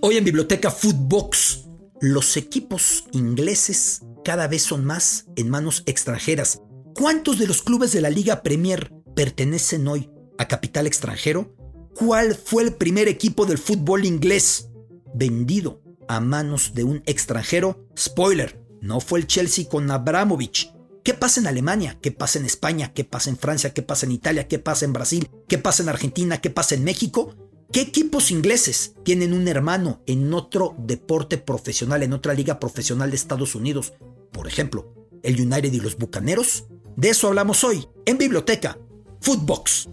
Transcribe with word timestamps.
Hoy 0.00 0.16
en 0.16 0.24
Biblioteca 0.24 0.70
Footbox, 0.70 1.64
los 2.00 2.36
equipos 2.36 3.06
ingleses 3.10 4.02
cada 4.24 4.46
vez 4.46 4.62
son 4.62 4.84
más 4.84 5.26
en 5.34 5.50
manos 5.50 5.82
extranjeras. 5.86 6.62
¿Cuántos 6.94 7.40
de 7.40 7.48
los 7.48 7.62
clubes 7.62 7.90
de 7.90 8.00
la 8.00 8.08
Liga 8.08 8.44
Premier 8.44 8.92
pertenecen 9.16 9.88
hoy 9.88 10.08
a 10.38 10.46
capital 10.46 10.86
extranjero? 10.86 11.52
¿Cuál 11.96 12.36
fue 12.36 12.62
el 12.62 12.74
primer 12.74 13.08
equipo 13.08 13.44
del 13.44 13.58
fútbol 13.58 14.04
inglés 14.04 14.68
vendido 15.14 15.82
a 16.06 16.20
manos 16.20 16.74
de 16.74 16.84
un 16.84 17.02
extranjero? 17.04 17.88
Spoiler, 17.98 18.62
no 18.80 19.00
fue 19.00 19.18
el 19.18 19.26
Chelsea 19.26 19.68
con 19.68 19.90
Abramovich. 19.90 20.72
¿Qué 21.02 21.14
pasa 21.14 21.40
en 21.40 21.48
Alemania? 21.48 21.98
¿Qué 22.00 22.12
pasa 22.12 22.38
en 22.38 22.44
España? 22.44 22.92
¿Qué 22.94 23.02
pasa 23.02 23.30
en 23.30 23.36
Francia? 23.36 23.74
¿Qué 23.74 23.82
pasa 23.82 24.06
en 24.06 24.12
Italia? 24.12 24.46
¿Qué 24.46 24.60
pasa 24.60 24.84
en 24.84 24.92
Brasil? 24.92 25.28
¿Qué 25.48 25.58
pasa 25.58 25.82
en 25.82 25.88
Argentina? 25.88 26.40
¿Qué 26.40 26.50
pasa 26.50 26.76
en 26.76 26.84
México? 26.84 27.34
¿Qué 27.70 27.82
equipos 27.82 28.30
ingleses 28.30 28.94
tienen 29.04 29.34
un 29.34 29.46
hermano 29.46 30.00
en 30.06 30.32
otro 30.32 30.74
deporte 30.78 31.36
profesional, 31.36 32.02
en 32.02 32.14
otra 32.14 32.32
liga 32.32 32.58
profesional 32.58 33.10
de 33.10 33.16
Estados 33.16 33.54
Unidos? 33.54 33.92
Por 34.32 34.48
ejemplo, 34.48 34.94
el 35.22 35.38
United 35.38 35.70
y 35.74 35.80
los 35.80 35.98
Bucaneros. 35.98 36.64
De 36.96 37.10
eso 37.10 37.28
hablamos 37.28 37.64
hoy 37.64 37.86
en 38.06 38.16
Biblioteca 38.16 38.78
Footbox. 39.20 39.90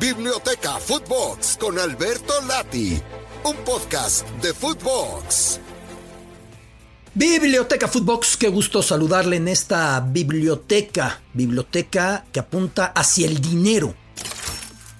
Biblioteca 0.00 0.78
Footbox 0.78 1.58
con 1.60 1.78
Alberto 1.78 2.32
Lati, 2.46 2.98
un 3.44 3.56
podcast 3.56 4.26
de 4.40 4.54
Footbox. 4.54 5.60
Biblioteca 7.12 7.88
Footbox, 7.88 8.38
qué 8.38 8.48
gusto 8.48 8.80
saludarle 8.80 9.36
en 9.36 9.48
esta 9.48 10.00
biblioteca, 10.00 11.20
biblioteca 11.34 12.24
que 12.32 12.40
apunta 12.40 12.86
hacia 12.86 13.26
el 13.26 13.40
dinero, 13.40 13.94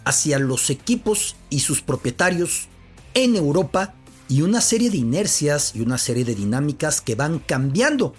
hacia 0.09 0.39
los 0.39 0.71
equipos 0.71 1.37
y 1.51 1.61
sus 1.61 1.83
propietarios 1.83 2.69
en 3.13 3.37
Europa 3.37 3.93
y 4.27 4.41
una 4.41 4.63
serie 4.63 4.89
de 4.89 4.97
inercias 4.97 5.73
y 5.75 5.83
una 5.83 5.99
serie 5.99 6.25
de 6.25 6.35
dinámicas 6.35 7.03
que 7.03 7.15
van 7.15 7.39
cambiando, 7.39 8.15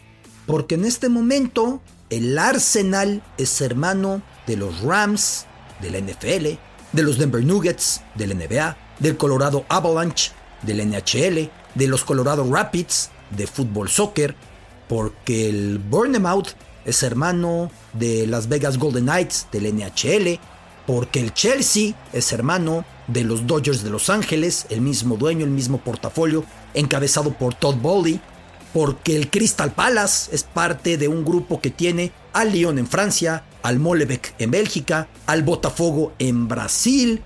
porque 0.45 0.75
en 0.75 0.85
este 0.85 1.09
momento 1.09 1.81
el 2.11 2.37
Arsenal 2.37 3.23
es 3.39 3.59
hermano 3.61 4.21
de 4.45 4.57
los 4.57 4.81
Rams, 4.81 5.47
de 5.81 5.89
la 5.89 5.99
NFL, 5.99 6.59
de 6.91 7.03
los 7.03 7.17
Denver 7.17 7.43
Nuggets, 7.43 8.01
del 8.13 8.37
NBA, 8.37 8.77
del 8.99 9.17
Colorado 9.17 9.65
Avalanche, 9.67 10.31
del 10.61 10.87
NHL, 10.87 11.49
de 11.73 11.87
los 11.87 12.03
Colorado 12.03 12.47
Rapids, 12.51 13.09
de 13.35 13.47
fútbol 13.47 13.89
soccer, 13.89 14.35
porque 14.87 15.49
el 15.49 15.79
Bournemouth 15.79 16.49
es 16.85 17.01
hermano 17.01 17.71
de 17.93 18.27
Las 18.27 18.47
Vegas 18.47 18.77
Golden 18.77 19.05
Knights 19.05 19.47
del 19.51 19.73
NHL, 19.75 20.39
porque 20.89 21.19
el 21.19 21.35
Chelsea 21.35 21.93
es 22.13 22.33
hermano 22.33 22.83
de 23.05 23.23
los 23.23 23.45
Dodgers 23.45 23.83
de 23.83 23.91
Los 23.91 24.09
Ángeles, 24.09 24.65
el 24.71 24.81
mismo 24.81 25.17
dueño, 25.17 25.45
el 25.45 25.51
mismo 25.51 25.77
portafolio, 25.77 26.43
encabezado 26.73 27.31
por 27.33 27.53
Todd 27.53 27.75
Bowley, 27.75 28.19
porque 28.73 29.15
el 29.15 29.29
Crystal 29.29 29.71
Palace 29.71 30.33
es 30.33 30.41
parte 30.41 30.97
de 30.97 31.07
un 31.07 31.23
grupo 31.23 31.61
que 31.61 31.69
tiene 31.69 32.11
al 32.33 32.53
Lyon 32.53 32.79
en 32.79 32.87
Francia, 32.87 33.43
al 33.61 33.77
Molebeek 33.77 34.33
en 34.39 34.49
Bélgica, 34.49 35.07
al 35.27 35.43
Botafogo 35.43 36.13
en 36.17 36.47
Brasil, 36.47 37.21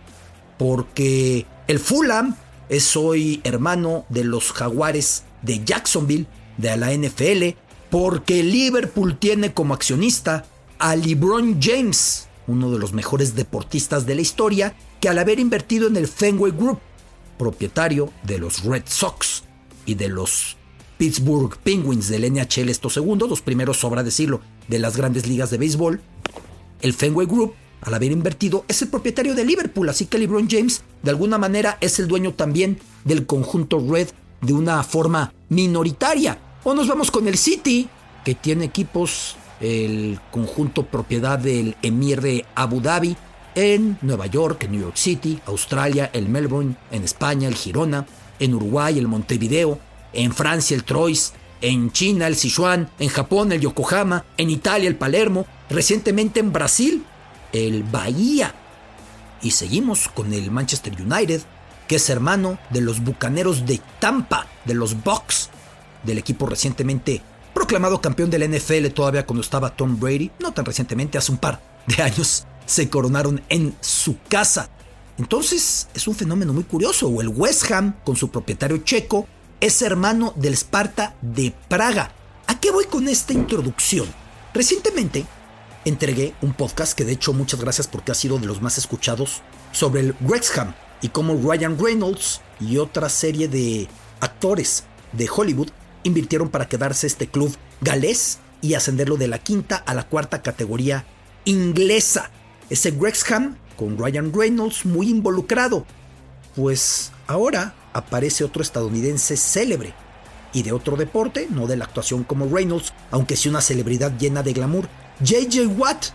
porque 0.58 1.46
el 1.70 1.80
Fulham 1.80 2.36
es 2.68 2.98
hoy 2.98 3.40
hermano 3.46 4.06
de 4.10 4.26
los 4.26 4.52
Jaguares 4.52 5.24
de 5.42 5.64
Jacksonville, 5.64 6.28
de 6.58 6.76
la 6.76 6.92
NFL, 6.92 7.58
porque 7.90 8.44
Liverpool 8.44 9.18
tiene 9.18 9.54
como 9.54 9.74
accionista 9.74 10.44
a 10.80 10.98
LeBron 10.98 11.62
James, 11.62 12.28
uno 12.48 12.72
de 12.72 12.80
los 12.80 12.94
mejores 12.94 13.36
deportistas 13.36 14.06
de 14.06 14.16
la 14.16 14.22
historia, 14.22 14.76
que 15.00 15.10
al 15.10 15.20
haber 15.20 15.40
invertido 15.40 15.88
en 15.88 15.98
el 15.98 16.08
Fenway 16.08 16.52
Group, 16.52 16.80
propietario 17.38 18.12
de 18.24 18.38
los 18.38 18.64
Red 18.64 18.84
Sox 18.86 19.44
y 19.86 19.96
de 19.96 20.10
los 20.10 20.58
Pittsburgh 20.98 21.58
Penguins 21.58 22.08
del 22.08 22.32
NHL 22.32 22.70
estos 22.70 22.94
segundos, 22.94 23.30
los 23.30 23.42
primeros, 23.42 23.80
sobra 23.80 24.04
decirlo, 24.04 24.42
de 24.68 24.80
las 24.80 24.96
grandes 24.96 25.28
ligas 25.28 25.50
de 25.50 25.58
béisbol, 25.58 26.02
el 26.82 26.94
Fenway 26.94 27.28
Group, 27.28 27.54
al 27.82 27.94
haber 27.94 28.12
invertido, 28.12 28.64
es 28.68 28.82
el 28.82 28.88
propietario 28.88 29.36
de 29.36 29.44
Liverpool, 29.44 29.90
así 29.90 30.06
que 30.06 30.18
LeBron 30.18 30.48
James, 30.50 30.84
de 31.02 31.10
alguna 31.10 31.38
manera, 31.38 31.78
es 31.82 32.00
el 32.00 32.08
dueño 32.08 32.34
también 32.34 32.80
del 33.04 33.26
conjunto 33.26 33.86
Red 33.86 34.10
de 34.42 34.54
una 34.54 34.84
forma 34.84 35.34
minoritaria. 35.50 36.38
O 36.64 36.74
nos 36.74 36.88
vamos 36.88 37.12
con 37.12 37.28
el 37.28 37.38
City, 37.38 37.90
que 38.24 38.36
tiene 38.36 38.66
equipos, 38.66 39.36
el 39.64 40.20
conjunto 40.30 40.86
propiedad 40.86 41.40
del 41.40 41.78
Emir 41.82 42.22
de 42.22 42.46
Abu 42.54 42.82
Dhabi, 42.82 43.16
en 43.56 43.98
Nueva 44.02 44.28
York, 44.28 44.64
en 44.64 44.72
New 44.72 44.82
York 44.82 44.98
City, 44.98 45.40
Australia, 45.46 46.10
el 46.12 46.28
Melbourne, 46.28 46.76
en 46.92 47.04
España, 47.04 47.48
el 47.48 47.56
Girona, 47.56 48.06
en 48.40 48.54
Uruguay, 48.54 49.00
el 49.00 49.08
Montevideo, 49.08 49.80
en 50.12 50.34
Francia, 50.34 50.76
el 50.76 50.84
Troyes, 50.84 51.34
en 51.62 51.92
China, 51.94 52.28
el 52.28 52.36
Sichuan, 52.36 52.90
en 53.00 53.08
Japón, 53.08 53.54
el 53.54 53.62
Yokohama, 53.62 54.26
en 54.38 54.50
Italia, 54.50 54.90
el 54.90 54.98
Palermo, 54.98 55.46
recientemente 55.70 56.42
en 56.42 56.52
Brasil, 56.52 57.06
el 57.54 57.84
Bahía. 57.84 58.54
Y 59.42 59.52
seguimos 59.52 60.10
con 60.10 60.34
el 60.34 60.52
Manchester 60.52 60.94
United, 61.02 61.42
que 61.88 61.96
es 61.96 62.10
hermano 62.10 62.58
de 62.70 62.82
los 62.82 63.02
Bucaneros 63.02 63.66
de 63.66 63.80
Tampa, 64.00 64.48
de 64.66 64.74
los 64.74 65.04
Bucks, 65.04 65.50
del 66.04 66.18
equipo 66.18 66.48
recientemente 66.48 67.22
proclamado 67.54 68.02
campeón 68.02 68.30
del 68.30 68.50
NFL 68.50 68.88
todavía 68.88 69.26
cuando 69.26 69.42
estaba 69.42 69.76
Tom 69.76 70.00
Brady, 70.00 70.32
no 70.40 70.54
tan 70.54 70.66
recientemente, 70.66 71.18
hace 71.18 71.32
un 71.32 71.38
par 71.38 71.62
de 71.88 72.02
años, 72.02 72.46
se 72.66 72.90
coronaron 72.90 73.42
en 73.50 73.76
su 73.82 74.18
casa. 74.28 74.70
Entonces 75.18 75.88
es 75.94 76.08
un 76.08 76.16
fenómeno 76.16 76.54
muy 76.54 76.64
curioso, 76.64 77.08
o 77.08 77.22
el 77.22 77.30
West 77.30 77.70
Ham, 77.72 77.96
con 78.04 78.16
su 78.16 78.30
propietario 78.30 78.78
checo, 78.80 79.28
es 79.60 79.82
hermano 79.82 80.34
del 80.36 80.54
Sparta 80.56 81.16
de 81.22 81.54
Praga. 81.70 82.12
¿A 82.48 82.60
qué 82.60 82.72
voy 82.72 82.86
con 82.86 83.08
esta 83.08 83.34
introducción? 83.34 84.08
Recientemente 84.54 85.26
entregué 85.86 86.34
un 86.42 86.54
podcast 86.54 86.94
que 86.94 87.06
de 87.06 87.14
hecho 87.14 87.34
muchas 87.34 87.60
gracias 87.60 87.88
porque 87.88 88.12
ha 88.12 88.16
sido 88.16 88.40
de 88.40 88.48
los 88.48 88.62
más 88.62 88.78
escuchados 88.78 89.42
sobre 89.72 90.02
el 90.02 90.16
Wrexham 90.22 90.74
y 91.02 91.10
cómo 91.10 91.36
Ryan 91.36 91.78
Reynolds 91.78 92.42
y 92.60 92.78
otra 92.78 93.10
serie 93.10 93.48
de 93.48 93.88
actores 94.20 94.86
de 95.12 95.30
Hollywood 95.30 95.70
invirtieron 96.04 96.50
para 96.50 96.68
quedarse 96.68 97.08
este 97.08 97.28
club 97.28 97.56
galés 97.82 98.40
y 98.62 98.76
ascenderlo 98.76 99.18
de 99.18 99.28
la 99.28 99.40
quinta 99.40 99.76
a 99.76 99.94
la 99.94 100.08
cuarta 100.08 100.42
categoría 100.42 101.06
inglesa. 101.46 102.32
Ese 102.70 102.92
Wrexham 102.92 103.58
con 103.76 103.98
Ryan 103.98 104.32
Reynolds 104.34 104.86
muy 104.86 105.10
involucrado. 105.10 105.86
Pues 106.56 107.12
ahora 107.28 107.76
aparece 107.94 108.44
otro 108.44 108.62
estadounidense 108.62 109.38
célebre 109.38 109.94
y 110.54 110.64
de 110.64 110.72
otro 110.72 110.96
deporte, 110.96 111.48
no 111.50 111.68
de 111.68 111.78
la 111.78 111.86
actuación 111.86 112.24
como 112.24 112.48
Reynolds, 112.48 112.94
aunque 113.12 113.36
sí 113.36 113.50
una 113.50 113.62
celebridad 113.62 114.18
llena 114.18 114.44
de 114.44 114.54
glamour. 114.54 114.88
JJ 115.20 115.68
Watt, 115.78 116.06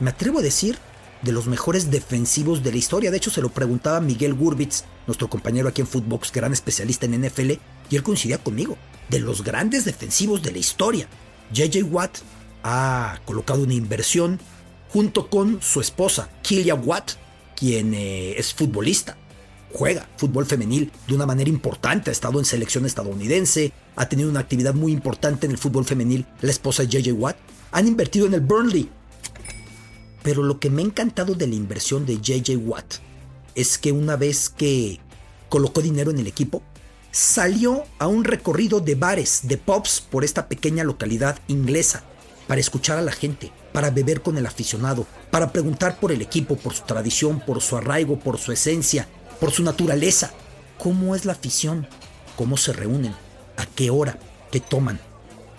me 0.00 0.10
atrevo 0.10 0.40
a 0.40 0.42
decir 0.42 0.78
de 1.22 1.32
los 1.32 1.46
mejores 1.46 1.90
defensivos 1.90 2.62
de 2.62 2.72
la 2.72 2.76
historia. 2.78 3.10
De 3.10 3.16
hecho, 3.16 3.30
se 3.30 3.40
lo 3.40 3.48
preguntaba 3.48 4.00
Miguel 4.00 4.34
Gurbitz, 4.34 4.84
nuestro 5.06 5.30
compañero 5.30 5.68
aquí 5.68 5.80
en 5.80 5.86
Footbox, 5.86 6.32
gran 6.32 6.52
especialista 6.52 7.06
en 7.06 7.22
NFL, 7.22 7.52
y 7.90 7.96
él 7.96 8.02
coincidía 8.02 8.38
conmigo. 8.38 8.76
De 9.08 9.20
los 9.20 9.44
grandes 9.44 9.84
defensivos 9.84 10.42
de 10.42 10.52
la 10.52 10.58
historia. 10.58 11.08
JJ 11.52 11.82
Watt 11.84 12.18
ha 12.62 13.20
colocado 13.26 13.62
una 13.62 13.74
inversión 13.74 14.40
junto 14.88 15.28
con 15.28 15.60
su 15.60 15.80
esposa, 15.80 16.30
Killia 16.42 16.74
Watt, 16.74 17.12
quien 17.56 17.94
eh, 17.94 18.38
es 18.38 18.54
futbolista. 18.54 19.16
Juega 19.72 20.08
fútbol 20.16 20.46
femenil 20.46 20.92
de 21.08 21.14
una 21.14 21.26
manera 21.26 21.50
importante, 21.50 22.10
ha 22.10 22.12
estado 22.12 22.38
en 22.38 22.44
selección 22.44 22.86
estadounidense, 22.86 23.72
ha 23.96 24.08
tenido 24.08 24.30
una 24.30 24.40
actividad 24.40 24.72
muy 24.72 24.92
importante 24.92 25.46
en 25.46 25.52
el 25.52 25.58
fútbol 25.58 25.84
femenil, 25.84 26.26
la 26.40 26.50
esposa 26.50 26.84
de 26.84 26.88
JJ 26.88 27.12
Watt. 27.12 27.36
Han 27.72 27.88
invertido 27.88 28.26
en 28.26 28.34
el 28.34 28.40
Burnley, 28.40 28.88
pero 30.22 30.42
lo 30.42 30.60
que 30.60 30.70
me 30.70 30.82
ha 30.82 30.84
encantado 30.84 31.34
de 31.34 31.48
la 31.48 31.56
inversión 31.56 32.06
de 32.06 32.20
JJ 32.20 32.56
Watt 32.56 32.94
es 33.56 33.78
que 33.78 33.92
una 33.92 34.16
vez 34.16 34.48
que 34.48 35.00
colocó 35.48 35.82
dinero 35.82 36.10
en 36.10 36.20
el 36.20 36.26
equipo, 36.28 36.62
salió 37.14 37.84
a 38.00 38.08
un 38.08 38.24
recorrido 38.24 38.80
de 38.80 38.96
bares, 38.96 39.42
de 39.44 39.56
pubs 39.56 40.00
por 40.00 40.24
esta 40.24 40.48
pequeña 40.48 40.82
localidad 40.82 41.38
inglesa, 41.46 42.02
para 42.48 42.60
escuchar 42.60 42.98
a 42.98 43.02
la 43.02 43.12
gente, 43.12 43.52
para 43.72 43.90
beber 43.90 44.20
con 44.20 44.36
el 44.36 44.44
aficionado, 44.46 45.06
para 45.30 45.52
preguntar 45.52 46.00
por 46.00 46.10
el 46.10 46.20
equipo, 46.20 46.56
por 46.56 46.74
su 46.74 46.82
tradición, 46.82 47.38
por 47.38 47.62
su 47.62 47.76
arraigo, 47.76 48.18
por 48.18 48.38
su 48.38 48.50
esencia, 48.50 49.06
por 49.38 49.52
su 49.52 49.62
naturaleza. 49.62 50.32
¿Cómo 50.76 51.14
es 51.14 51.24
la 51.24 51.34
afición? 51.34 51.86
¿Cómo 52.34 52.56
se 52.56 52.72
reúnen? 52.72 53.14
¿A 53.56 53.64
qué 53.76 53.90
hora? 53.90 54.18
¿Qué 54.50 54.58
toman? 54.58 54.98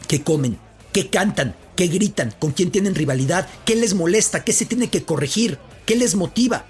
¿Qué 0.09 0.23
comen? 0.23 0.59
¿Qué 0.91 1.09
cantan? 1.09 1.55
¿Qué 1.77 1.87
gritan? 1.87 2.35
¿Con 2.37 2.51
quién 2.51 2.69
tienen 2.69 2.95
rivalidad? 2.95 3.47
¿Qué 3.63 3.77
les 3.77 3.93
molesta? 3.93 4.43
¿Qué 4.43 4.51
se 4.51 4.65
tiene 4.65 4.89
que 4.89 5.05
corregir? 5.05 5.57
¿Qué 5.85 5.95
les 5.95 6.15
motiva? 6.15 6.65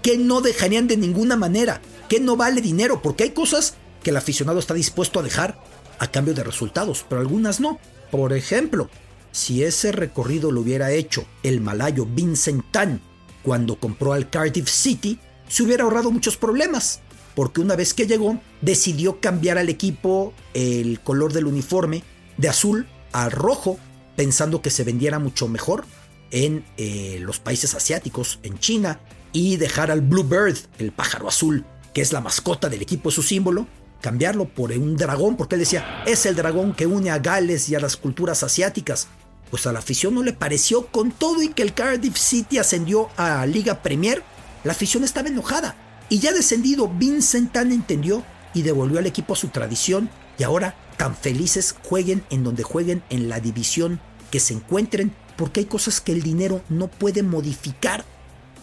¿Qué 0.00 0.16
no 0.16 0.40
dejarían 0.40 0.88
de 0.88 0.96
ninguna 0.96 1.36
manera? 1.36 1.82
¿Qué 2.08 2.20
no 2.20 2.38
vale 2.38 2.62
dinero? 2.62 3.02
Porque 3.02 3.24
hay 3.24 3.30
cosas 3.32 3.74
que 4.02 4.10
el 4.10 4.16
aficionado 4.16 4.58
está 4.58 4.74
dispuesto 4.74 5.20
a 5.20 5.22
dejar 5.22 5.58
a 5.98 6.10
cambio 6.10 6.34
de 6.34 6.44
resultados, 6.44 7.04
pero 7.08 7.20
algunas 7.20 7.60
no. 7.60 7.78
Por 8.10 8.32
ejemplo, 8.32 8.88
si 9.32 9.62
ese 9.62 9.92
recorrido 9.92 10.50
lo 10.50 10.62
hubiera 10.62 10.90
hecho 10.90 11.24
el 11.42 11.60
malayo 11.60 12.06
Vincent 12.06 12.64
Tan 12.70 13.00
cuando 13.42 13.76
compró 13.76 14.12
al 14.12 14.30
Cardiff 14.30 14.68
City, 14.68 15.18
se 15.48 15.62
hubiera 15.62 15.84
ahorrado 15.84 16.10
muchos 16.10 16.36
problemas 16.36 17.00
porque 17.34 17.60
una 17.60 17.76
vez 17.76 17.94
que 17.94 18.06
llegó 18.06 18.40
decidió 18.60 19.20
cambiar 19.20 19.58
al 19.58 19.68
equipo 19.68 20.34
el 20.54 21.00
color 21.00 21.32
del 21.32 21.46
uniforme 21.46 22.02
de 22.36 22.48
azul 22.48 22.86
a 23.12 23.28
rojo, 23.28 23.78
pensando 24.16 24.62
que 24.62 24.70
se 24.70 24.84
vendiera 24.84 25.18
mucho 25.18 25.48
mejor 25.48 25.84
en 26.30 26.64
eh, 26.76 27.18
los 27.20 27.40
países 27.40 27.74
asiáticos, 27.74 28.38
en 28.42 28.58
China, 28.58 29.00
y 29.32 29.56
dejar 29.56 29.90
al 29.90 30.00
Bluebird, 30.00 30.58
el 30.78 30.92
pájaro 30.92 31.28
azul, 31.28 31.64
que 31.94 32.02
es 32.02 32.12
la 32.12 32.20
mascota 32.20 32.68
del 32.68 32.82
equipo, 32.82 33.10
su 33.10 33.22
símbolo, 33.22 33.66
cambiarlo 34.00 34.46
por 34.46 34.72
un 34.72 34.96
dragón, 34.96 35.36
porque 35.36 35.56
él 35.56 35.60
decía, 35.60 36.02
es 36.06 36.26
el 36.26 36.36
dragón 36.36 36.74
que 36.74 36.86
une 36.86 37.10
a 37.10 37.18
Gales 37.18 37.68
y 37.68 37.74
a 37.74 37.80
las 37.80 37.96
culturas 37.96 38.42
asiáticas. 38.42 39.08
Pues 39.50 39.66
a 39.66 39.72
la 39.72 39.80
afición 39.80 40.14
no 40.14 40.22
le 40.22 40.32
pareció, 40.32 40.86
con 40.86 41.10
todo 41.10 41.42
y 41.42 41.48
que 41.48 41.62
el 41.62 41.74
Cardiff 41.74 42.16
City 42.16 42.58
ascendió 42.58 43.08
a 43.16 43.44
Liga 43.46 43.82
Premier, 43.82 44.22
la 44.64 44.72
afición 44.72 45.04
estaba 45.04 45.28
enojada. 45.28 45.74
Y 46.08 46.18
ya 46.18 46.32
descendido, 46.32 46.88
Vincent 46.88 47.52
Tan 47.52 47.72
entendió 47.72 48.24
y 48.54 48.62
devolvió 48.62 48.98
al 48.98 49.06
equipo 49.06 49.34
su 49.34 49.48
tradición 49.48 50.10
y 50.38 50.42
ahora 50.42 50.74
tan 50.96 51.14
felices 51.14 51.74
jueguen 51.82 52.24
en 52.30 52.44
donde 52.44 52.62
jueguen 52.62 53.02
en 53.10 53.28
la 53.28 53.40
división 53.40 54.00
que 54.30 54.40
se 54.40 54.54
encuentren 54.54 55.12
porque 55.36 55.60
hay 55.60 55.66
cosas 55.66 56.00
que 56.00 56.12
el 56.12 56.22
dinero 56.22 56.62
no 56.68 56.88
puede 56.88 57.22
modificar. 57.22 58.04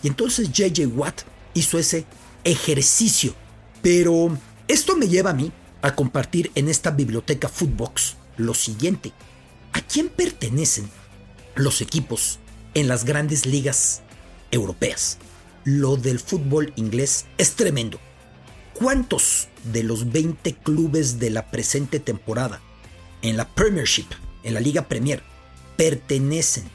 Y 0.04 0.08
entonces 0.08 0.52
JJ 0.52 0.86
Watt 0.96 1.22
hizo 1.54 1.80
ese 1.80 2.06
ejercicio. 2.44 3.34
Pero 3.82 4.38
esto 4.68 4.96
me 4.98 5.08
lleva 5.08 5.32
a 5.32 5.34
mí 5.34 5.52
a 5.82 5.96
compartir 5.96 6.52
en 6.56 6.70
esta 6.70 6.92
biblioteca 6.92 7.50
Footbox 7.50 8.16
lo 8.38 8.54
siguiente. 8.54 9.14
¿A 9.74 9.82
quién 9.82 10.10
pertenecen 10.10 10.90
los 11.56 11.82
equipos 11.82 12.40
en 12.74 12.88
las 12.88 13.06
grandes 13.06 13.46
ligas 13.46 14.02
europeas? 14.52 15.18
Lo 15.64 15.98
del 15.98 16.20
fútbol 16.20 16.74
inglés 16.76 17.26
es 17.38 17.56
tremendo. 17.56 18.00
¿Cuántos 18.74 19.48
de 19.72 19.84
los 19.84 20.12
20 20.12 20.54
clubes 20.56 21.20
de 21.20 21.30
la 21.30 21.50
presente 21.50 22.00
temporada 22.00 22.62
en 23.22 23.38
la 23.38 23.48
Premiership, 23.48 24.08
en 24.44 24.54
la 24.54 24.60
Liga 24.60 24.88
Premier, 24.88 25.24
pertenecen 25.76 26.66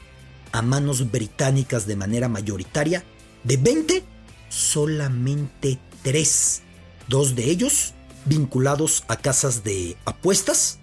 a 0.51 0.61
manos 0.61 1.11
británicas 1.11 1.87
de 1.87 1.95
manera 1.95 2.29
mayoritaria, 2.29 3.03
de 3.43 3.57
20, 3.57 4.03
solamente 4.49 5.79
3. 6.03 6.62
Dos 7.07 7.35
de 7.35 7.49
ellos 7.49 7.93
vinculados 8.25 9.03
a 9.07 9.17
casas 9.17 9.63
de 9.63 9.97
apuestas, 10.05 10.79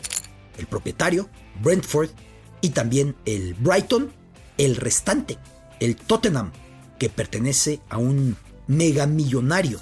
el 0.58 0.66
propietario, 0.66 1.28
Brentford, 1.62 2.10
y 2.60 2.70
también 2.70 3.16
el 3.24 3.54
Brighton, 3.54 4.12
el 4.58 4.76
restante, 4.76 5.38
el 5.80 5.96
Tottenham, 5.96 6.52
que 6.98 7.08
pertenece 7.08 7.80
a 7.88 7.96
un 7.96 8.36
megamillonario 8.66 9.80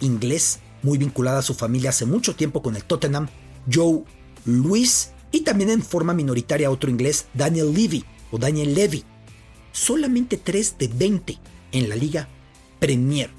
inglés 0.00 0.60
muy 0.82 0.98
vinculado 0.98 1.38
a 1.38 1.42
su 1.42 1.54
familia 1.54 1.90
hace 1.90 2.06
mucho 2.06 2.34
tiempo 2.34 2.62
con 2.62 2.76
el 2.76 2.84
Tottenham, 2.84 3.28
Joe 3.72 4.04
Louis, 4.44 5.10
y 5.30 5.40
también 5.40 5.70
en 5.70 5.82
forma 5.82 6.14
minoritaria 6.14 6.70
otro 6.70 6.90
inglés, 6.90 7.26
Daniel 7.34 7.74
Levy 7.74 8.04
o 8.30 8.38
Daniel 8.38 8.74
Levy. 8.74 9.04
Solamente 9.72 10.36
3 10.36 10.78
de 10.78 10.88
20 10.88 11.38
en 11.72 11.88
la 11.88 11.96
liga 11.96 12.28
Premier. 12.78 13.30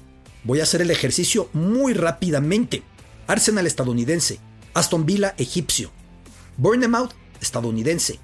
Voy 0.46 0.60
a 0.60 0.62
hacer 0.62 0.80
el 0.80 0.92
ejercicio 0.92 1.50
muy 1.52 1.92
rápidamente. 1.92 2.84
Arsenal 3.26 3.66
estadounidense, 3.66 4.38
Aston 4.72 5.04
Villa 5.04 5.34
egipcio, 5.36 5.90
Bournemouth 6.56 7.10
estadounidense, 7.40 8.20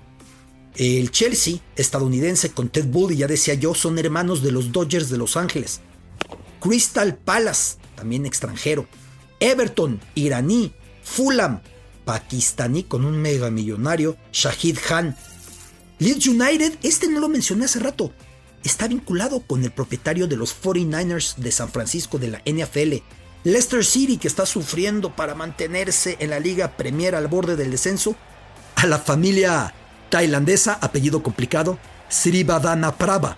el 0.76 1.10
Chelsea 1.10 1.58
estadounidense 1.76 2.52
con 2.52 2.68
Ted 2.68 2.86
Bully, 2.86 3.16
ya 3.16 3.26
decía 3.26 3.54
yo, 3.54 3.74
son 3.74 3.98
hermanos 3.98 4.42
de 4.42 4.52
los 4.52 4.70
Dodgers 4.70 5.10
de 5.10 5.18
Los 5.18 5.36
Ángeles. 5.36 5.80
Crystal 6.60 7.16
Palace, 7.16 7.78
también 7.96 8.24
extranjero. 8.24 8.86
Everton, 9.40 10.00
iraní. 10.14 10.72
Fulham, 11.02 11.60
pakistaní 12.04 12.84
con 12.84 13.04
un 13.04 13.20
mega 13.20 13.50
millonario, 13.50 14.16
Shahid 14.32 14.78
Khan. 14.78 15.16
Leeds 15.98 16.28
United, 16.28 16.78
este 16.84 17.08
no 17.08 17.18
lo 17.18 17.28
mencioné 17.28 17.64
hace 17.64 17.80
rato, 17.80 18.12
está 18.64 18.88
vinculado 18.88 19.40
con 19.40 19.64
el 19.64 19.70
propietario 19.70 20.26
de 20.26 20.36
los 20.36 20.54
49ers 20.60 21.36
de 21.36 21.52
San 21.52 21.68
Francisco 21.68 22.18
de 22.18 22.28
la 22.28 22.42
NFL. 22.46 23.02
Leicester 23.44 23.84
City, 23.84 24.18
que 24.18 24.28
está 24.28 24.46
sufriendo 24.46 25.14
para 25.16 25.34
mantenerse 25.34 26.16
en 26.20 26.30
la 26.30 26.38
Liga 26.38 26.76
Premier 26.76 27.14
al 27.14 27.26
borde 27.26 27.56
del 27.56 27.72
descenso. 27.72 28.14
A 28.76 28.86
la 28.86 28.98
familia 28.98 29.74
tailandesa, 30.10 30.78
apellido 30.80 31.22
complicado, 31.22 31.78
Srivadana 32.10 32.96
Prava, 32.96 33.36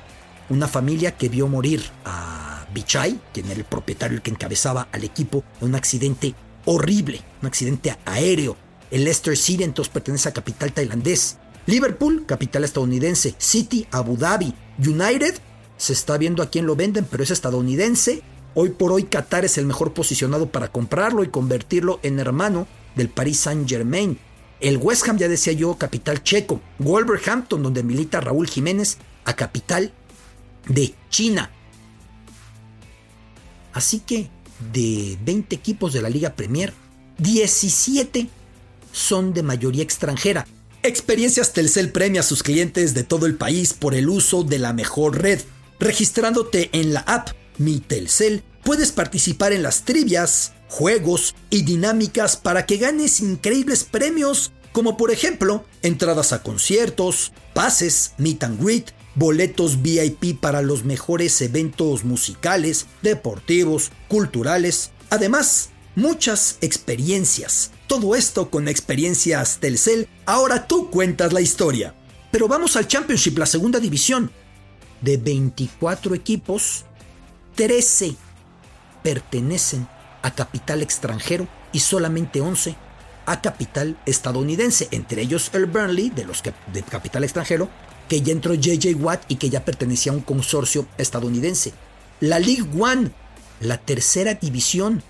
una 0.51 0.69
familia 0.69 1.17
que 1.17 1.29
vio 1.29 1.49
morir 1.49 1.83
a 2.05 2.67
Bichai, 2.75 3.19
quien 3.33 3.47
era 3.47 3.57
el 3.57 3.65
propietario, 3.65 4.17
el 4.17 4.23
que 4.23 4.31
encabezaba 4.31 4.89
al 4.93 5.05
equipo, 5.05 5.45
en 5.61 5.69
un 5.69 5.75
accidente 5.75 6.35
horrible, 6.67 7.23
un 7.41 7.47
accidente 7.47 7.97
aéreo. 8.05 8.57
El 8.91 9.05
Leicester 9.05 9.37
City 9.37 9.65
entonces 9.65 9.93
pertenece 9.93 10.29
a 10.29 10.33
capital 10.33 10.73
tailandés. 10.73 11.39
Liverpool, 11.67 12.27
capital 12.27 12.65
estadounidense. 12.65 13.35
City, 13.39 13.87
Abu 13.91 14.17
Dhabi. 14.17 14.55
United, 14.79 15.37
se 15.77 15.93
está 15.93 16.19
viendo 16.19 16.43
a 16.43 16.51
quién 16.51 16.67
lo 16.67 16.77
venden, 16.77 17.07
pero 17.11 17.23
es 17.23 17.31
estadounidense. 17.31 18.23
Hoy 18.55 18.71
por 18.71 18.93
hoy 18.93 19.05
Qatar 19.05 19.45
es 19.45 19.59
el 19.59 19.67
mejor 19.67 19.93
posicionado 19.93 20.47
para 20.51 20.71
comprarlo 20.71 21.25
y 21.25 21.29
convertirlo 21.29 21.99
en 22.03 22.21
hermano 22.21 22.67
del 22.95 23.09
Paris 23.09 23.41
Saint 23.41 23.69
Germain. 23.69 24.19
El 24.61 24.77
West 24.79 25.09
Ham, 25.09 25.19
ya 25.19 25.29
decía 25.29 25.53
yo, 25.53 25.77
capital 25.77 26.23
checo. 26.23 26.61
Wolverhampton, 26.79 27.63
donde 27.63 27.83
milita 27.83 28.21
Raúl 28.21 28.49
Jiménez, 28.49 28.99
a 29.25 29.35
capital 29.35 29.93
de 30.69 30.95
China. 31.11 31.51
Así 33.73 34.01
que 34.01 34.31
de 34.73 35.19
20 35.25 35.55
equipos 35.57 35.93
de 35.93 36.01
la 36.01 36.09
Liga 36.09 36.35
Premier, 36.35 36.73
17 37.19 38.29
son 38.93 39.35
de 39.35 39.43
mayoría 39.43 39.83
extranjera. 39.83 40.47
Experiencias 40.87 41.55
Telcel 41.55 41.93
premia 41.93 42.21
a 42.21 42.25
sus 42.25 42.43
clientes 42.43 42.93
de 42.93 43.05
todo 43.05 43.25
el 43.25 43.37
país 43.37 43.73
por 43.73 43.95
el 43.95 44.07
uso 44.11 44.45
de 44.45 44.59
la 44.59 44.75
mejor 44.75 45.23
red. 45.23 45.41
Registrándote 45.81 46.69
en 46.75 46.93
la 46.93 47.01
app 47.01 47.31
Mi 47.57 47.81
Telcel, 47.81 48.43
puedes 48.63 48.93
participar 48.93 49.55
en 49.55 49.63
las 49.63 49.87
trivias, 49.87 50.53
juegos 50.69 51.37
y 51.49 51.63
dinámicas 51.63 52.37
para 52.37 52.67
que 52.67 52.77
ganes 52.77 53.21
increíbles 53.21 53.85
premios, 53.85 54.53
como 54.73 54.99
por 54.99 55.11
ejemplo 55.11 55.65
entradas 55.81 56.35
a 56.35 56.43
conciertos, 56.43 57.33
pases, 57.55 58.13
meet 58.19 58.45
and 58.45 58.63
greet, 58.63 58.91
boletos 59.15 59.81
VIP 59.81 60.39
para 60.39 60.61
los 60.61 60.85
mejores 60.85 61.41
eventos 61.41 62.05
musicales, 62.05 62.85
deportivos, 63.01 63.91
culturales, 64.09 64.91
además 65.09 65.71
muchas 65.95 66.59
experiencias. 66.61 67.71
Todo 67.87 68.15
esto 68.15 68.51
con 68.51 68.69
experiencias 68.69 69.59
Telcel, 69.61 70.09
ahora 70.27 70.67
tú 70.67 70.91
cuentas 70.91 71.33
la 71.33 71.41
historia. 71.41 71.95
Pero 72.31 72.49
vamos 72.49 72.77
al 72.77 72.89
Championship, 72.89 73.39
la 73.39 73.47
segunda 73.47 73.79
división. 73.79 74.31
De 75.01 75.17
24 75.17 76.15
equipos, 76.15 76.85
13 77.55 78.17
pertenecen 79.03 79.87
a 80.23 80.35
capital 80.35 80.83
extranjero 80.83 81.47
y 81.73 81.81
solamente 81.81 82.41
11 82.41 82.75
a 83.27 83.41
capital 83.41 83.99
estadounidense, 84.07 84.89
entre 84.91 85.23
ellos 85.23 85.51
el 85.55 85.67
Burnley, 85.67 86.11
de 86.11 86.25
los 86.25 86.43
de 86.43 86.83
capital 86.83 87.25
extranjero, 87.25 87.69
que 88.09 88.21
ya 88.21 88.33
entró 88.33 88.55
JJ 88.55 88.95
Watt 88.97 89.25
y 89.29 89.37
que 89.37 89.51
ya 89.51 89.65
pertenecía 89.65 90.13
a 90.13 90.15
un 90.15 90.21
consorcio 90.23 90.87
estadounidense. 90.99 91.73
La 92.21 92.39
League 92.39 92.69
One, 92.79 93.13
la 93.61 93.79
tercera 93.79 94.35
división, 94.35 95.03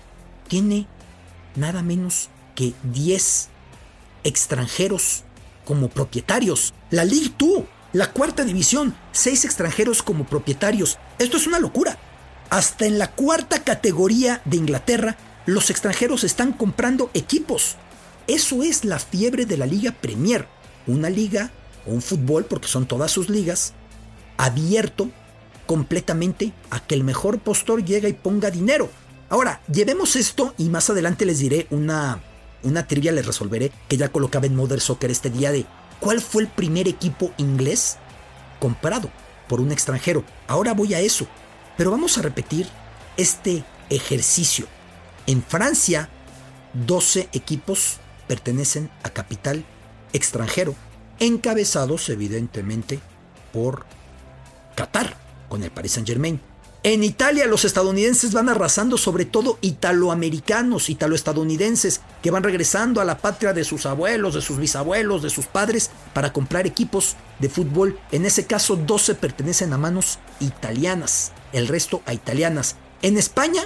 tiene 0.47 0.87
nada 1.55 1.81
menos 1.81 2.29
que 2.55 2.73
10 2.83 3.49
extranjeros 4.23 5.23
como 5.65 5.89
propietarios. 5.89 6.73
La 6.89 7.05
League 7.05 7.33
Two, 7.37 7.67
la 7.93 8.11
cuarta 8.11 8.43
división, 8.43 8.95
6 9.11 9.45
extranjeros 9.45 10.03
como 10.03 10.25
propietarios. 10.25 10.97
Esto 11.19 11.37
es 11.37 11.47
una 11.47 11.59
locura. 11.59 11.97
Hasta 12.49 12.85
en 12.85 12.99
la 12.99 13.11
cuarta 13.11 13.63
categoría 13.63 14.41
de 14.45 14.57
Inglaterra, 14.57 15.17
los 15.45 15.69
extranjeros 15.69 16.23
están 16.23 16.53
comprando 16.53 17.09
equipos. 17.13 17.75
Eso 18.27 18.63
es 18.63 18.85
la 18.85 18.99
fiebre 18.99 19.45
de 19.45 19.57
la 19.57 19.65
Liga 19.65 19.91
Premier, 19.91 20.47
una 20.87 21.09
liga 21.09 21.51
un 21.85 22.01
fútbol, 22.01 22.45
porque 22.45 22.67
son 22.67 22.85
todas 22.85 23.11
sus 23.11 23.29
ligas, 23.29 23.73
abierto 24.37 25.09
completamente 25.65 26.53
a 26.69 26.79
que 26.79 26.95
el 26.95 27.03
mejor 27.03 27.39
postor 27.39 27.83
llegue 27.83 28.09
y 28.09 28.13
ponga 28.13 28.51
dinero. 28.51 28.89
Ahora, 29.29 29.61
llevemos 29.71 30.15
esto 30.15 30.53
y 30.57 30.69
más 30.69 30.89
adelante 30.89 31.25
les 31.25 31.39
diré 31.39 31.67
una, 31.71 32.21
una 32.63 32.87
trivia, 32.87 33.11
les 33.11 33.25
resolveré, 33.25 33.71
que 33.87 33.97
ya 33.97 34.09
colocaba 34.09 34.45
en 34.45 34.55
Mother 34.55 34.79
Soccer 34.79 35.09
este 35.09 35.29
día 35.29 35.51
de 35.51 35.65
cuál 35.99 36.21
fue 36.21 36.43
el 36.43 36.47
primer 36.47 36.87
equipo 36.87 37.31
inglés 37.37 37.97
comprado 38.59 39.09
por 39.47 39.61
un 39.61 39.71
extranjero. 39.71 40.23
Ahora 40.47 40.73
voy 40.73 40.93
a 40.93 40.99
eso, 40.99 41.27
pero 41.77 41.91
vamos 41.91 42.17
a 42.17 42.21
repetir 42.21 42.67
este 43.17 43.63
ejercicio. 43.89 44.67
En 45.27 45.41
Francia, 45.41 46.09
12 46.73 47.29
equipos 47.33 47.97
pertenecen 48.27 48.91
a 49.03 49.09
capital 49.09 49.65
extranjero 50.13 50.75
encabezados 51.19 52.09
evidentemente 52.09 52.99
por 53.53 53.85
Qatar 54.75 55.15
con 55.49 55.63
el 55.63 55.71
Paris 55.71 55.93
Saint 55.93 56.07
Germain. 56.07 56.39
En 56.85 57.03
Italia 57.03 57.47
los 57.47 57.65
estadounidenses 57.65 58.31
van 58.31 58.47
arrasando 58.47 58.99
sobre 58.99 59.25
todo 59.25 59.57
italoamericanos, 59.61 60.91
italoestadounidenses, 60.91 62.01
que 62.21 62.29
van 62.29 62.43
regresando 62.43 63.01
a 63.01 63.05
la 63.05 63.17
patria 63.17 63.53
de 63.53 63.63
sus 63.63 63.87
abuelos, 63.87 64.35
de 64.35 64.41
sus 64.41 64.59
bisabuelos, 64.59 65.23
de 65.23 65.31
sus 65.31 65.47
padres, 65.47 65.89
para 66.13 66.31
comprar 66.31 66.67
equipos 66.67 67.15
de 67.39 67.49
fútbol. 67.49 67.97
En 68.11 68.23
ese 68.23 68.45
caso 68.45 68.75
12 68.75 69.15
pertenecen 69.15 69.73
a 69.73 69.79
manos 69.79 70.19
italianas, 70.39 71.31
el 71.53 71.67
resto 71.67 72.03
a 72.05 72.13
italianas. 72.13 72.75
En 73.01 73.17
España 73.17 73.63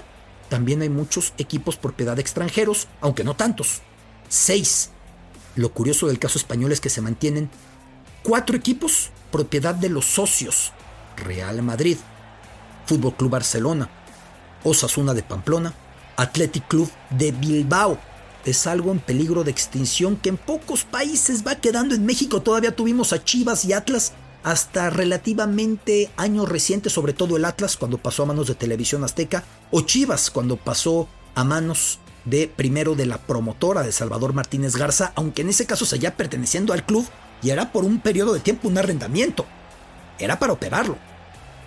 también 0.47 0.81
hay 0.81 0.87
muchos 0.87 1.33
equipos 1.37 1.75
propiedad 1.75 2.15
de 2.15 2.21
extranjeros, 2.21 2.87
aunque 3.01 3.25
no 3.25 3.35
tantos. 3.35 3.81
Seis. 4.29 4.91
Lo 5.57 5.73
curioso 5.73 6.07
del 6.07 6.19
caso 6.19 6.37
español 6.37 6.71
es 6.71 6.79
que 6.79 6.89
se 6.89 7.01
mantienen 7.01 7.49
cuatro 8.23 8.55
equipos 8.55 9.09
propiedad 9.29 9.75
de 9.75 9.89
los 9.89 10.05
socios. 10.05 10.71
Real 11.17 11.61
Madrid, 11.63 11.97
Fútbol 12.89 13.13
Club 13.13 13.29
Barcelona, 13.29 13.87
Osasuna 14.63 15.13
de 15.13 15.21
Pamplona, 15.21 15.75
Athletic 16.17 16.67
Club 16.67 16.89
de 17.11 17.31
Bilbao. 17.31 17.99
Es 18.45 18.65
algo 18.65 18.91
en 18.91 18.99
peligro 18.99 19.43
de 19.43 19.51
extinción 19.51 20.15
que 20.15 20.29
en 20.29 20.37
pocos 20.37 20.85
países 20.85 21.45
va 21.45 21.53
quedando. 21.53 21.93
En 21.93 22.03
México 22.03 22.41
todavía 22.41 22.75
tuvimos 22.75 23.13
a 23.13 23.23
Chivas 23.23 23.63
y 23.65 23.73
Atlas 23.73 24.13
hasta 24.41 24.89
relativamente 24.89 26.09
años 26.17 26.49
recientes, 26.49 26.91
sobre 26.91 27.13
todo 27.13 27.37
el 27.37 27.45
Atlas 27.45 27.77
cuando 27.77 27.99
pasó 27.99 28.23
a 28.23 28.25
manos 28.25 28.47
de 28.47 28.55
Televisión 28.55 29.03
Azteca, 29.03 29.43
o 29.69 29.81
Chivas 29.81 30.31
cuando 30.31 30.57
pasó 30.57 31.07
a 31.35 31.43
manos 31.43 31.99
de 32.25 32.47
primero 32.47 32.95
de 32.95 33.05
la 33.05 33.19
promotora 33.19 33.83
de 33.83 33.91
Salvador 33.91 34.33
Martínez 34.33 34.75
Garza, 34.75 35.11
aunque 35.13 35.43
en 35.43 35.49
ese 35.49 35.67
caso 35.67 35.85
seguía 35.85 36.17
perteneciendo 36.17 36.73
al 36.73 36.87
club 36.87 37.05
y 37.43 37.51
era 37.51 37.71
por 37.71 37.83
un 37.83 37.99
periodo 37.99 38.33
de 38.33 38.39
tiempo 38.39 38.67
un 38.67 38.79
arrendamiento. 38.79 39.45
Era 40.17 40.39
para 40.39 40.53
operarlo. 40.53 40.97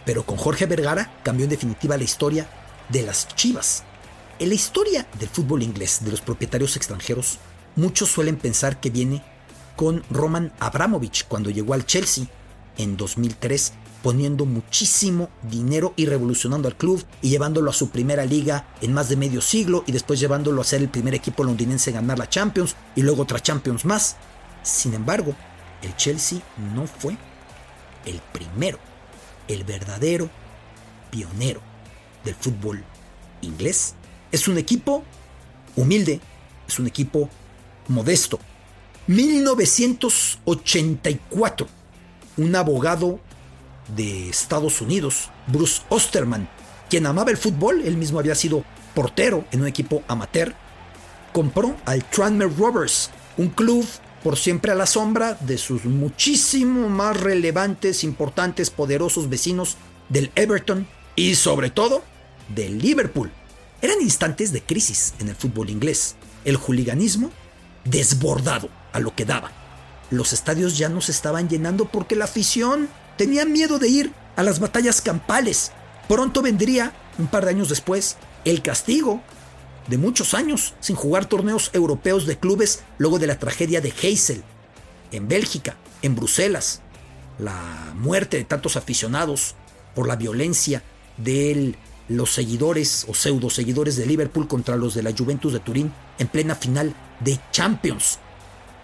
Pero 0.04 0.25
con 0.25 0.37
Jorge 0.37 0.66
Vergara 0.66 1.12
cambió 1.23 1.44
en 1.44 1.50
definitiva 1.50 1.97
la 1.97 2.04
historia 2.04 2.49
de 2.88 3.02
las 3.02 3.28
Chivas. 3.28 3.85
En 4.38 4.49
la 4.49 4.54
historia 4.54 5.06
del 5.18 5.28
fútbol 5.28 5.62
inglés, 5.62 6.00
de 6.02 6.11
los 6.11 6.21
propietarios 6.21 6.76
extranjeros, 6.76 7.38
muchos 7.76 8.11
suelen 8.11 8.37
pensar 8.37 8.80
que 8.80 8.90
viene 8.90 9.23
con 9.76 10.02
Roman 10.11 10.52
Abramovich 10.59 11.26
cuando 11.28 11.50
llegó 11.50 11.75
al 11.75 11.87
Chelsea 11.87 12.26
en 12.76 12.97
2003, 12.97 13.73
poniendo 14.02 14.44
muchísimo 14.44 15.28
dinero 15.42 15.94
y 15.97 16.06
revolucionando 16.06 16.66
al 16.66 16.76
club 16.76 17.04
y 17.21 17.30
llevándolo 17.30 17.71
a 17.71 17.75
su 17.75 17.90
primera 17.90 18.25
liga 18.25 18.66
en 18.80 18.92
más 18.92 19.09
de 19.09 19.16
medio 19.16 19.40
siglo 19.40 19.85
y 19.87 19.92
después 19.92 20.18
llevándolo 20.18 20.61
a 20.61 20.64
ser 20.64 20.80
el 20.80 20.88
primer 20.88 21.14
equipo 21.14 21.44
londinense 21.44 21.90
en 21.90 21.97
ganar 21.97 22.18
la 22.18 22.28
Champions 22.28 22.75
y 22.97 23.02
luego 23.02 23.23
otra 23.23 23.40
Champions 23.40 23.85
más. 23.85 24.16
Sin 24.64 24.94
embargo, 24.94 25.35
el 25.82 25.94
Chelsea 25.97 26.40
no 26.75 26.87
fue 26.87 27.16
el 28.06 28.21
primero 28.32 28.91
el 29.52 29.64
verdadero 29.64 30.30
pionero 31.11 31.61
del 32.25 32.35
fútbol 32.35 32.82
inglés. 33.40 33.94
Es 34.30 34.47
un 34.49 34.59
equipo 34.59 35.02
humilde, 35.76 36.21
es 36.68 36.78
un 36.78 36.87
equipo 36.87 37.30
modesto. 37.88 38.38
1984, 39.06 41.66
un 42.37 42.56
abogado 42.56 43.18
de 43.97 44.28
Estados 44.28 44.80
Unidos, 44.80 45.30
Bruce 45.49 45.82
Osterman, 45.88 46.49
quien 46.88 47.06
amaba 47.06 47.30
el 47.30 47.37
fútbol, 47.37 47.82
él 47.85 47.97
mismo 47.97 48.21
había 48.21 48.35
sido 48.35 48.64
portero 48.94 49.44
en 49.50 49.62
un 49.62 49.66
equipo 49.66 50.02
amateur, 50.09 50.54
compró 51.32 51.76
al 51.85 52.04
Tranmere 52.04 52.52
Rovers, 52.56 53.11
un 53.37 53.49
club 53.49 53.85
por 54.23 54.37
siempre 54.37 54.73
a 54.73 54.75
la 54.75 54.87
sombra 54.87 55.37
de 55.41 55.59
sus 55.59 55.85
muchísimo 55.85 56.88
más 56.88 57.19
relevantes, 57.19 58.05
importantes, 58.05 58.71
poderosos 58.71 59.29
vecinos 59.29 59.76
del 60.09 60.31
Everton 60.35 60.87
y 61.17 61.35
sobre 61.35 61.71
todo 61.71 62.02
del 62.55 62.79
Liverpool. 62.79 63.31
Eran 63.81 64.00
instantes 64.00 64.52
de 64.52 64.62
crisis 64.62 65.14
en 65.19 65.29
el 65.29 65.35
fútbol 65.35 65.71
inglés. 65.71 66.14
El 66.45 66.57
juliganismo 66.57 67.31
desbordado 67.85 68.69
a 68.93 69.00
lo 69.00 69.14
que 69.14 69.25
daba. 69.25 69.50
Los 70.11 70.33
estadios 70.33 70.79
ya 70.79 70.88
no 70.88 71.00
se 71.00 71.12
estaban 71.12 71.49
llenando 71.49 71.87
porque 71.87 72.14
la 72.14 72.26
afición 72.26 72.88
tenía 73.17 73.45
miedo 73.45 73.79
de 73.79 73.88
ir 73.88 74.12
a 74.37 74.43
las 74.43 74.61
batallas 74.61 75.00
campales. 75.00 75.73
Pronto 76.09 76.43
vendría, 76.43 76.93
un 77.19 77.26
par 77.26 77.45
de 77.45 77.50
años 77.50 77.69
después, 77.69 78.17
el 78.45 78.62
castigo 78.62 79.23
de 79.89 79.99
muchos 79.99 80.35
años 80.35 80.75
sin 80.81 80.97
jugar 80.97 81.27
torneos 81.27 81.71
europeos 81.73 82.27
de 82.27 82.39
clubes 82.39 82.83
luego 82.99 83.19
de 83.19 83.27
la 83.27 83.39
tragedia 83.39 83.81
de 83.81 83.93
Heysel, 84.03 84.43
en 85.11 85.29
Bélgica, 85.29 85.77
en 86.03 86.15
Bruselas, 86.15 86.81
la 87.39 87.93
muerte 87.97 88.37
de 88.37 88.45
tantos 88.45 88.77
aficionados 88.77 89.55
por 89.95 90.07
la 90.07 90.17
violencia 90.17 90.83
de 91.17 91.75
los 92.09 92.33
seguidores 92.33 93.07
o 93.09 93.15
pseudo 93.15 93.51
seguidores 93.51 93.97
de 93.97 94.07
Liverpool 94.07 94.49
contra 94.49 94.77
los 94.77 94.95
de 94.95 95.03
la 95.03 95.12
Juventus 95.17 95.53
de 95.53 95.61
Turín 95.61 95.93
en 96.19 96.29
plena 96.29 96.55
final 96.55 96.95
de 97.21 97.39
Champions. 97.51 98.19